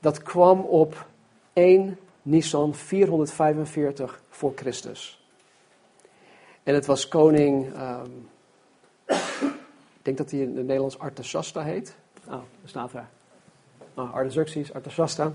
dat 0.00 0.22
kwam 0.22 0.60
op 0.60 1.06
1 1.52 1.98
Nisan 2.22 2.74
445 2.74 4.22
voor 4.28 4.52
Christus. 4.56 5.17
En 6.62 6.74
het 6.74 6.86
was 6.86 7.08
koning, 7.08 7.66
um, 7.80 8.28
ik 9.06 10.02
denk 10.02 10.16
dat 10.16 10.30
hij 10.30 10.40
in 10.40 10.56
het 10.56 10.66
Nederlands 10.66 10.98
Artasasta 10.98 11.62
heet. 11.62 11.96
Oh, 12.26 12.32
daar 12.32 12.42
staat 12.64 12.92
er. 12.92 13.06
Oh, 13.94 14.14
Artaxerxes, 14.14 14.72
Artasasta. 14.72 15.32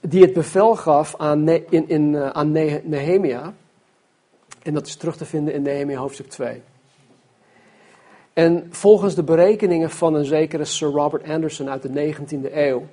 Die 0.00 0.22
het 0.22 0.32
bevel 0.32 0.76
gaf 0.76 1.16
aan, 1.16 1.48
in, 1.48 1.88
in, 1.88 2.12
uh, 2.12 2.28
aan 2.28 2.52
Nehemia. 2.82 3.54
En 4.62 4.74
dat 4.74 4.86
is 4.86 4.96
terug 4.96 5.16
te 5.16 5.24
vinden 5.24 5.54
in 5.54 5.62
Nehemia 5.62 5.98
hoofdstuk 5.98 6.28
2. 6.28 6.62
En 8.32 8.66
volgens 8.70 9.14
de 9.14 9.22
berekeningen 9.22 9.90
van 9.90 10.14
een 10.14 10.24
zekere 10.24 10.64
Sir 10.64 10.88
Robert 10.88 11.28
Anderson 11.28 11.70
uit 11.70 11.82
de 11.82 12.14
19e 12.14 12.52
eeuw, 12.54 12.86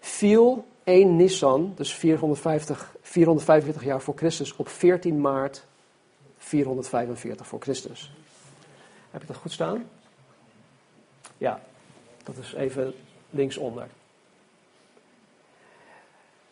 viel 0.00 0.64
1 0.86 1.16
Nissan, 1.16 1.72
dus 1.76 1.94
450, 1.94 2.94
445 3.02 3.84
jaar 3.84 4.00
voor 4.00 4.16
Christus, 4.16 4.56
op 4.56 4.68
14 4.68 5.20
maart 5.20 5.64
445 6.36 7.46
voor 7.46 7.60
Christus. 7.60 8.12
Heb 9.10 9.20
je 9.20 9.26
dat 9.26 9.36
goed 9.36 9.52
staan? 9.52 9.88
Ja, 11.38 11.60
dat 12.24 12.36
is 12.36 12.54
even 12.54 12.94
linksonder. 13.30 13.86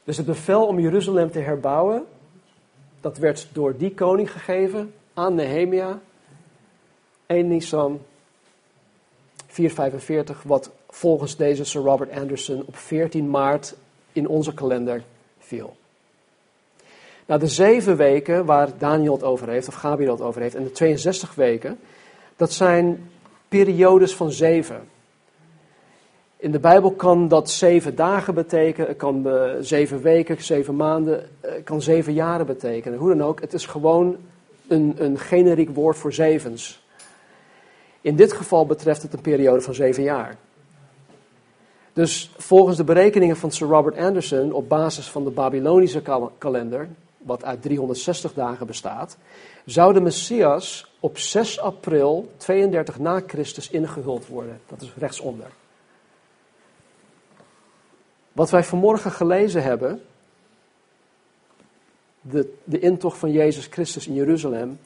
Dus 0.04 0.16
het 0.16 0.26
bevel 0.26 0.66
om 0.66 0.80
Jeruzalem 0.80 1.30
te 1.30 1.40
herbouwen, 1.40 2.04
dat 3.00 3.18
werd 3.18 3.48
door 3.52 3.76
die 3.76 3.94
koning 3.94 4.32
gegeven 4.32 4.94
aan 5.12 5.34
Nehemia. 5.34 6.00
1 7.26 7.48
Nisan 7.48 8.00
445, 9.46 10.42
wat 10.42 10.70
volgens 10.88 11.36
deze 11.36 11.64
Sir 11.64 11.80
Robert 11.80 12.10
Anderson 12.10 12.62
op 12.66 12.76
14 12.76 13.30
maart 13.30 13.74
in 14.14 14.28
onze 14.28 14.54
kalender 14.54 15.02
viel. 15.38 15.76
Nou, 17.26 17.40
de 17.40 17.46
zeven 17.46 17.96
weken 17.96 18.44
waar 18.44 18.68
Daniel 18.78 19.12
het 19.12 19.22
over 19.22 19.48
heeft, 19.48 19.68
of 19.68 19.74
Gabriel 19.74 20.12
het 20.12 20.20
over 20.20 20.40
heeft, 20.40 20.54
en 20.54 20.64
de 20.64 20.72
62 20.72 21.34
weken, 21.34 21.78
dat 22.36 22.52
zijn 22.52 23.10
periodes 23.48 24.14
van 24.14 24.32
zeven. 24.32 24.80
In 26.36 26.50
de 26.50 26.58
Bijbel 26.58 26.92
kan 26.92 27.28
dat 27.28 27.50
zeven 27.50 27.94
dagen 27.94 28.34
betekenen, 28.34 28.96
kan 28.96 29.28
zeven 29.60 30.02
weken, 30.02 30.42
zeven 30.42 30.76
maanden, 30.76 31.28
het 31.40 31.64
kan 31.64 31.82
zeven 31.82 32.12
jaren 32.12 32.46
betekenen. 32.46 32.98
Hoe 32.98 33.08
dan 33.08 33.22
ook, 33.22 33.40
het 33.40 33.52
is 33.52 33.66
gewoon 33.66 34.16
een, 34.68 34.94
een 34.98 35.18
generiek 35.18 35.70
woord 35.70 35.96
voor 35.96 36.12
zevens. 36.12 36.82
In 38.00 38.16
dit 38.16 38.32
geval 38.32 38.66
betreft 38.66 39.02
het 39.02 39.12
een 39.12 39.20
periode 39.20 39.60
van 39.60 39.74
zeven 39.74 40.02
jaar. 40.02 40.36
Dus 41.94 42.30
volgens 42.36 42.76
de 42.76 42.84
berekeningen 42.84 43.36
van 43.36 43.50
Sir 43.50 43.66
Robert 43.66 43.96
Anderson, 43.96 44.52
op 44.52 44.68
basis 44.68 45.08
van 45.08 45.24
de 45.24 45.30
Babylonische 45.30 46.02
kalender, 46.38 46.88
wat 47.18 47.44
uit 47.44 47.62
360 47.62 48.34
dagen 48.34 48.66
bestaat, 48.66 49.16
zou 49.64 49.92
de 49.92 50.00
Messias 50.00 50.92
op 51.00 51.18
6 51.18 51.60
april 51.60 52.32
32 52.36 52.98
na 52.98 53.22
Christus 53.26 53.70
ingehuld 53.70 54.26
worden. 54.26 54.60
Dat 54.66 54.82
is 54.82 54.92
rechtsonder. 54.96 55.50
Wat 58.32 58.50
wij 58.50 58.64
vanmorgen 58.64 59.10
gelezen 59.10 59.62
hebben, 59.62 60.02
de, 62.20 62.54
de 62.64 62.78
intocht 62.78 63.18
van 63.18 63.32
Jezus 63.32 63.66
Christus 63.66 64.06
in 64.06 64.14
Jeruzalem, 64.14 64.78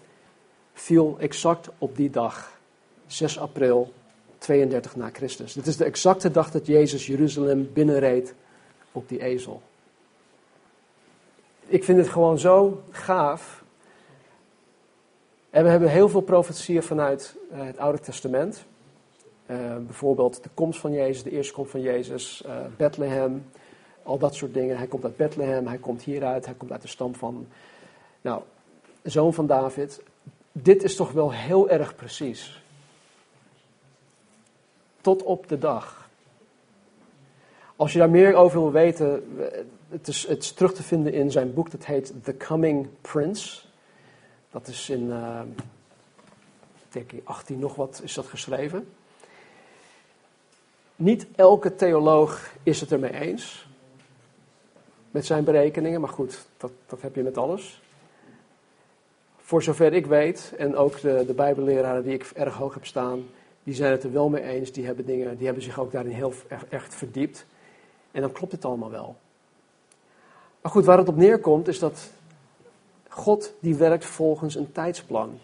viel 0.72 1.16
exact 1.18 1.68
op 1.78 1.96
die 1.96 2.11
dag, 2.11 2.59
6 3.06 3.38
april 3.38 3.92
32 4.39 4.97
na 4.97 5.11
Christus. 5.12 5.53
Dit 5.53 5.66
is 5.66 5.76
de 5.76 5.84
exacte 5.84 6.30
dag 6.30 6.51
dat 6.51 6.66
Jezus 6.66 7.07
Jeruzalem 7.07 7.70
binnenreed 7.72 8.34
op 8.93 9.09
die 9.09 9.22
ezel. 9.22 9.62
Ik 11.66 11.84
vind 11.84 11.99
het 11.99 12.09
gewoon 12.09 12.39
zo 12.39 12.82
gaaf. 12.91 13.64
En 15.51 15.64
we 15.64 15.70
hebben 15.70 15.89
heel 15.89 16.09
veel 16.09 16.20
profetieën 16.20 16.82
vanuit 16.82 17.36
eh, 17.51 17.59
het 17.64 17.78
Oude 17.78 18.01
Testament. 18.01 18.64
Uh, 19.51 19.76
bijvoorbeeld 19.76 20.43
de 20.43 20.49
komst 20.55 20.80
van 20.80 20.93
Jezus, 20.93 21.22
de 21.22 21.30
eerste 21.30 21.53
komst 21.53 21.70
van 21.70 21.80
Jezus, 21.80 22.43
uh, 22.47 22.57
Bethlehem, 22.76 23.45
al 24.03 24.18
dat 24.18 24.34
soort 24.34 24.55
dingen. 24.55 24.76
Hij 24.76 24.86
komt 24.86 25.05
uit 25.05 25.16
Bethlehem, 25.16 25.66
hij 25.66 25.78
komt 25.78 26.03
hieruit, 26.03 26.45
hij 26.45 26.55
komt 26.55 26.72
uit 26.72 26.82
de 26.82 26.89
stam 26.89 27.14
van, 27.14 27.47
nou, 28.20 28.43
zoon 29.03 29.34
van 29.34 29.47
David. 29.47 30.03
Dit 30.53 30.82
is 30.82 30.97
toch 30.97 31.12
wel 31.12 31.32
heel 31.32 31.68
erg 31.68 31.95
precies. 31.95 32.62
Tot 35.01 35.22
op 35.22 35.49
de 35.49 35.59
dag. 35.59 36.09
Als 37.76 37.92
je 37.92 37.99
daar 37.99 38.11
meer 38.11 38.34
over 38.34 38.61
wil 38.61 38.72
weten, 38.72 39.36
het 39.88 40.09
is, 40.09 40.26
het 40.26 40.42
is 40.42 40.53
terug 40.53 40.74
te 40.74 40.82
vinden 40.82 41.12
in 41.12 41.30
zijn 41.30 41.55
boek, 41.55 41.70
dat 41.70 41.84
heet 41.84 42.12
The 42.22 42.36
Coming 42.36 42.88
Prince. 43.01 43.61
Dat 44.51 44.68
is 44.68 44.90
in, 44.90 45.07
uh, 45.07 45.40
denk 46.88 47.12
ik, 47.12 47.20
18 47.24 47.59
nog 47.59 47.74
wat 47.74 48.01
is 48.03 48.14
dat 48.14 48.26
geschreven. 48.26 48.88
Niet 50.96 51.26
elke 51.36 51.74
theoloog 51.74 52.53
is 52.62 52.80
het 52.80 52.92
ermee 52.92 53.12
eens 53.12 53.66
met 55.11 55.26
zijn 55.26 55.44
berekeningen, 55.44 56.01
maar 56.01 56.11
goed, 56.11 56.46
dat, 56.57 56.70
dat 56.86 57.03
heb 57.03 57.14
je 57.14 57.22
met 57.22 57.38
alles. 57.38 57.82
Voor 59.36 59.62
zover 59.62 59.92
ik 59.92 60.07
weet, 60.07 60.53
en 60.57 60.76
ook 60.76 61.01
de, 61.01 61.24
de 61.26 61.34
Bijbelleraren 61.34 62.03
die 62.03 62.14
ik 62.14 62.30
erg 62.34 62.55
hoog 62.55 62.74
heb 62.74 62.86
staan, 62.86 63.26
die 63.68 63.76
zijn 63.76 63.92
het 63.92 64.04
er 64.04 64.12
wel 64.12 64.28
mee 64.28 64.42
eens. 64.42 64.72
Die 64.72 64.86
hebben, 64.86 65.06
dingen, 65.06 65.36
die 65.36 65.46
hebben 65.46 65.64
zich 65.64 65.78
ook 65.78 65.92
daarin 65.92 66.12
heel 66.12 66.32
echt 66.68 66.94
verdiept. 66.94 67.46
En 68.10 68.20
dan 68.20 68.32
klopt 68.32 68.52
het 68.52 68.64
allemaal 68.64 68.90
wel. 68.90 69.16
Maar 70.60 70.72
goed, 70.72 70.84
waar 70.84 70.98
het 70.98 71.08
op 71.08 71.16
neerkomt 71.16 71.68
is 71.68 71.78
dat 71.78 72.10
God 73.08 73.52
die 73.60 73.74
werkt 73.74 74.04
volgens 74.04 74.54
een 74.54 74.72
tijdsplan. 74.72 75.38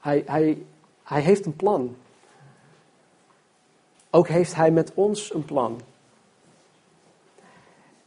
Hij, 0.00 0.22
hij, 0.26 0.62
hij 1.02 1.20
heeft 1.20 1.46
een 1.46 1.56
plan. 1.56 1.96
Ook 4.10 4.28
heeft 4.28 4.54
hij 4.54 4.70
met 4.70 4.92
ons 4.94 5.34
een 5.34 5.44
plan. 5.44 5.80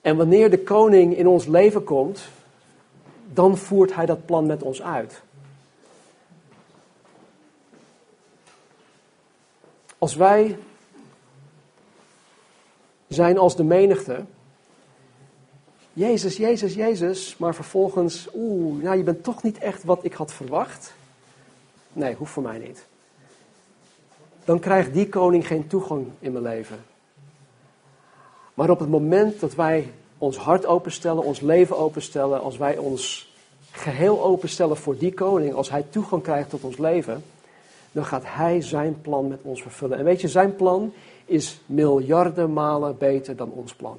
En 0.02 0.18
wanneer 0.18 0.50
de 0.50 0.64
koning 0.64 1.18
in 1.18 1.28
ons 1.28 1.46
leven 1.46 1.84
komt, 1.84 2.28
dan 3.34 3.58
voert 3.58 3.96
hij 3.96 4.06
dat 4.06 4.26
plan 4.26 4.46
met 4.46 4.64
ons 4.64 4.82
uit. 4.82 5.22
Als 9.98 10.16
wij 10.16 10.58
zijn 13.08 13.38
als 13.38 13.56
de 13.56 13.64
menigte, 13.64 14.26
Jezus, 15.94 16.38
Jezus, 16.38 16.74
Jezus, 16.74 17.38
maar 17.38 17.56
vervolgens, 17.56 18.28
oeh, 18.36 18.84
nou 18.84 18.98
je 18.98 19.04
bent 19.04 19.24
toch 19.24 19.44
niet 19.44 19.58
echt 19.58 19.84
wat 19.84 20.04
ik 20.04 20.14
had 20.14 20.34
verwacht. 20.34 20.94
Nee, 21.94 22.16
hoeft 22.16 22.32
voor 22.32 22.44
mij 22.44 22.58
niet. 22.58 22.86
Dan 24.46 24.60
krijgt 24.60 24.94
die 24.94 25.10
koning 25.10 25.48
geen 25.48 25.68
toegang 25.68 26.08
in 26.20 26.32
mijn 26.32 26.44
leven. 26.44 26.78
Maar 28.54 28.70
op 28.70 28.80
het 28.80 28.90
moment 28.90 29.40
dat 29.40 29.56
wij 29.56 29.94
ons 30.18 30.38
hart 30.38 30.66
openstellen, 30.66 31.24
ons 31.24 31.40
leven 31.40 31.78
openstellen, 31.78 32.42
als 32.42 32.58
wij 32.58 32.78
ons 32.78 33.34
geheel 33.72 34.24
openstellen 34.24 34.78
voor 34.78 34.98
die 34.98 35.14
koning, 35.14 35.54
als 35.54 35.70
hij 35.70 35.86
toegang 35.90 36.24
krijgt 36.24 36.50
tot 36.50 36.64
ons 36.64 36.78
leven, 36.78 37.24
dan 37.92 38.06
gaat 38.06 38.24
hij 38.26 38.62
zijn 38.62 39.02
plan 39.02 39.28
met 39.28 39.42
ons 39.42 39.62
vervullen. 39.62 39.98
En 39.98 40.06
weet 40.06 40.22
je, 40.22 40.28
zijn 40.28 40.56
plan 40.56 40.94
is 41.26 41.62
miljarden 41.66 42.54
malen 42.54 42.98
beter 42.98 43.36
dan 43.36 43.52
ons 43.52 43.76
plan. 43.76 43.98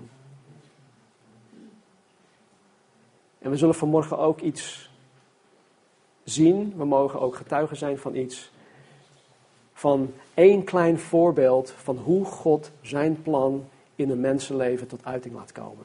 En 3.38 3.50
we 3.50 3.56
zullen 3.56 3.74
vanmorgen 3.74 4.18
ook 4.18 4.40
iets 4.40 4.90
zien, 6.24 6.74
we 6.76 6.84
mogen 6.84 7.20
ook 7.20 7.36
getuigen 7.36 7.76
zijn 7.76 7.98
van 7.98 8.14
iets, 8.14 8.50
van 9.72 10.12
één 10.34 10.64
klein 10.64 10.98
voorbeeld 10.98 11.70
van 11.70 11.96
hoe 11.96 12.24
God 12.24 12.70
zijn 12.80 13.22
plan 13.22 13.68
in 13.94 14.10
een 14.10 14.20
mensenleven 14.20 14.86
tot 14.86 15.04
uiting 15.04 15.34
laat 15.34 15.52
komen. 15.52 15.84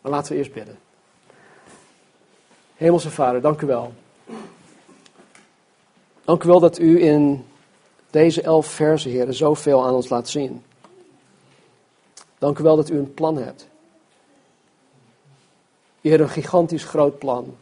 Maar 0.00 0.12
laten 0.12 0.32
we 0.32 0.38
eerst 0.38 0.52
bidden. 0.52 0.78
Hemelse 2.76 3.10
Vader, 3.10 3.40
dank 3.40 3.60
u 3.60 3.66
wel. 3.66 3.92
Dank 6.30 6.44
u 6.44 6.48
wel 6.48 6.60
dat 6.60 6.78
u 6.78 7.02
in 7.02 7.46
deze 8.10 8.42
elf 8.42 8.66
versen, 8.66 9.10
Heer, 9.10 9.32
zoveel 9.32 9.86
aan 9.86 9.94
ons 9.94 10.08
laat 10.08 10.28
zien. 10.28 10.64
Dank 12.38 12.58
u 12.58 12.62
wel 12.62 12.76
dat 12.76 12.90
u 12.90 12.98
een 12.98 13.14
plan 13.14 13.36
hebt. 13.36 13.68
Heer, 16.00 16.20
een 16.20 16.28
gigantisch 16.28 16.84
groot 16.84 17.18
plan. 17.18 17.56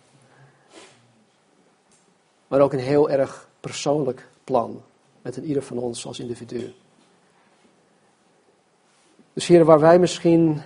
Maar 2.49 2.61
ook 2.61 2.73
een 2.73 2.79
heel 2.79 3.11
erg 3.11 3.49
persoonlijk 3.61 4.29
plan. 4.45 4.83
Met 5.23 5.37
een 5.37 5.45
ieder 5.45 5.62
van 5.62 5.79
ons 5.79 6.07
als 6.07 6.19
individu. 6.19 6.75
Dus 9.33 9.47
Heer, 9.47 9.64
waar 9.64 9.81
wij 9.81 9.99
misschien 9.99 10.62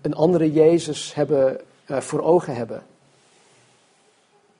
een 0.00 0.14
andere 0.14 0.52
Jezus 0.52 1.14
hebben, 1.14 1.60
uh, 1.86 2.00
voor 2.00 2.20
ogen 2.20 2.54
hebben. 2.54 2.86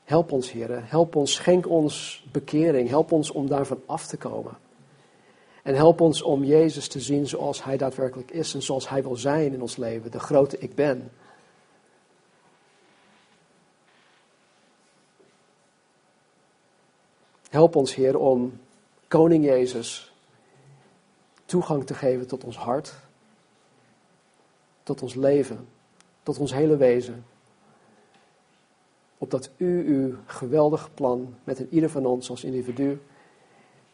Help 0.07 0.33
ons, 0.33 0.53
Heer. 0.53 0.89
Help 0.89 1.17
ons, 1.17 1.33
schenk 1.35 1.67
ons 1.69 2.25
bekering. 2.33 2.89
Help 2.89 3.13
ons 3.13 3.31
om 3.31 3.49
daarvan 3.49 3.83
af 3.87 4.07
te 4.07 4.17
komen. 4.17 4.59
En 5.63 5.75
help 5.75 6.01
ons 6.01 6.23
om 6.23 6.45
Jezus 6.45 6.89
te 6.89 7.01
zien 7.01 7.27
zoals 7.27 7.65
Hij 7.65 7.77
daadwerkelijk 7.77 8.31
is 8.31 8.55
en 8.55 8.63
zoals 8.63 8.89
Hij 8.89 9.03
wil 9.03 9.17
zijn 9.17 9.53
in 9.53 9.63
ons 9.63 9.77
leven, 9.77 10.11
de 10.11 10.19
grote 10.19 10.59
ik 10.59 10.75
ben. 10.75 11.11
Help 17.51 17.77
ons, 17.77 17.95
Heer, 17.95 18.19
om 18.19 18.61
Koning 19.09 19.45
Jezus 19.45 20.13
toegang 21.45 21.87
te 21.87 21.95
geven 21.95 22.27
tot 22.27 22.45
ons 22.45 22.57
hart, 22.57 22.95
tot 24.83 25.03
ons 25.03 25.15
leven, 25.15 25.69
tot 26.23 26.39
ons 26.39 26.53
hele 26.53 26.77
wezen. 26.77 27.25
Opdat 29.19 29.51
u 29.57 29.87
uw 29.87 30.17
geweldige 30.27 30.91
plan 30.91 31.35
met 31.45 31.59
een 31.59 31.69
ieder 31.71 31.91
van 31.91 32.07
ons 32.07 32.31
als 32.31 32.45
individu 32.45 33.01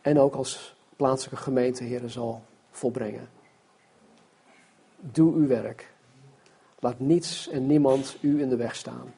en 0.00 0.18
ook 0.18 0.34
als 0.34 0.74
plaatselijke 0.96 1.42
gemeente, 1.42 1.84
Heer, 1.84 2.10
zal 2.10 2.42
volbrengen. 2.70 3.28
Doe 5.00 5.34
uw 5.34 5.46
werk. 5.46 5.94
Laat 6.78 6.98
niets 6.98 7.48
en 7.48 7.66
niemand 7.66 8.16
u 8.20 8.40
in 8.40 8.48
de 8.48 8.56
weg 8.56 8.76
staan. 8.76 9.14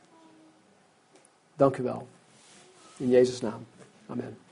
Dank 1.57 1.77
u 1.77 1.83
wel. 1.83 2.07
In 2.97 3.09
Jezus' 3.09 3.41
naam. 3.41 3.67
Amen. 4.07 4.44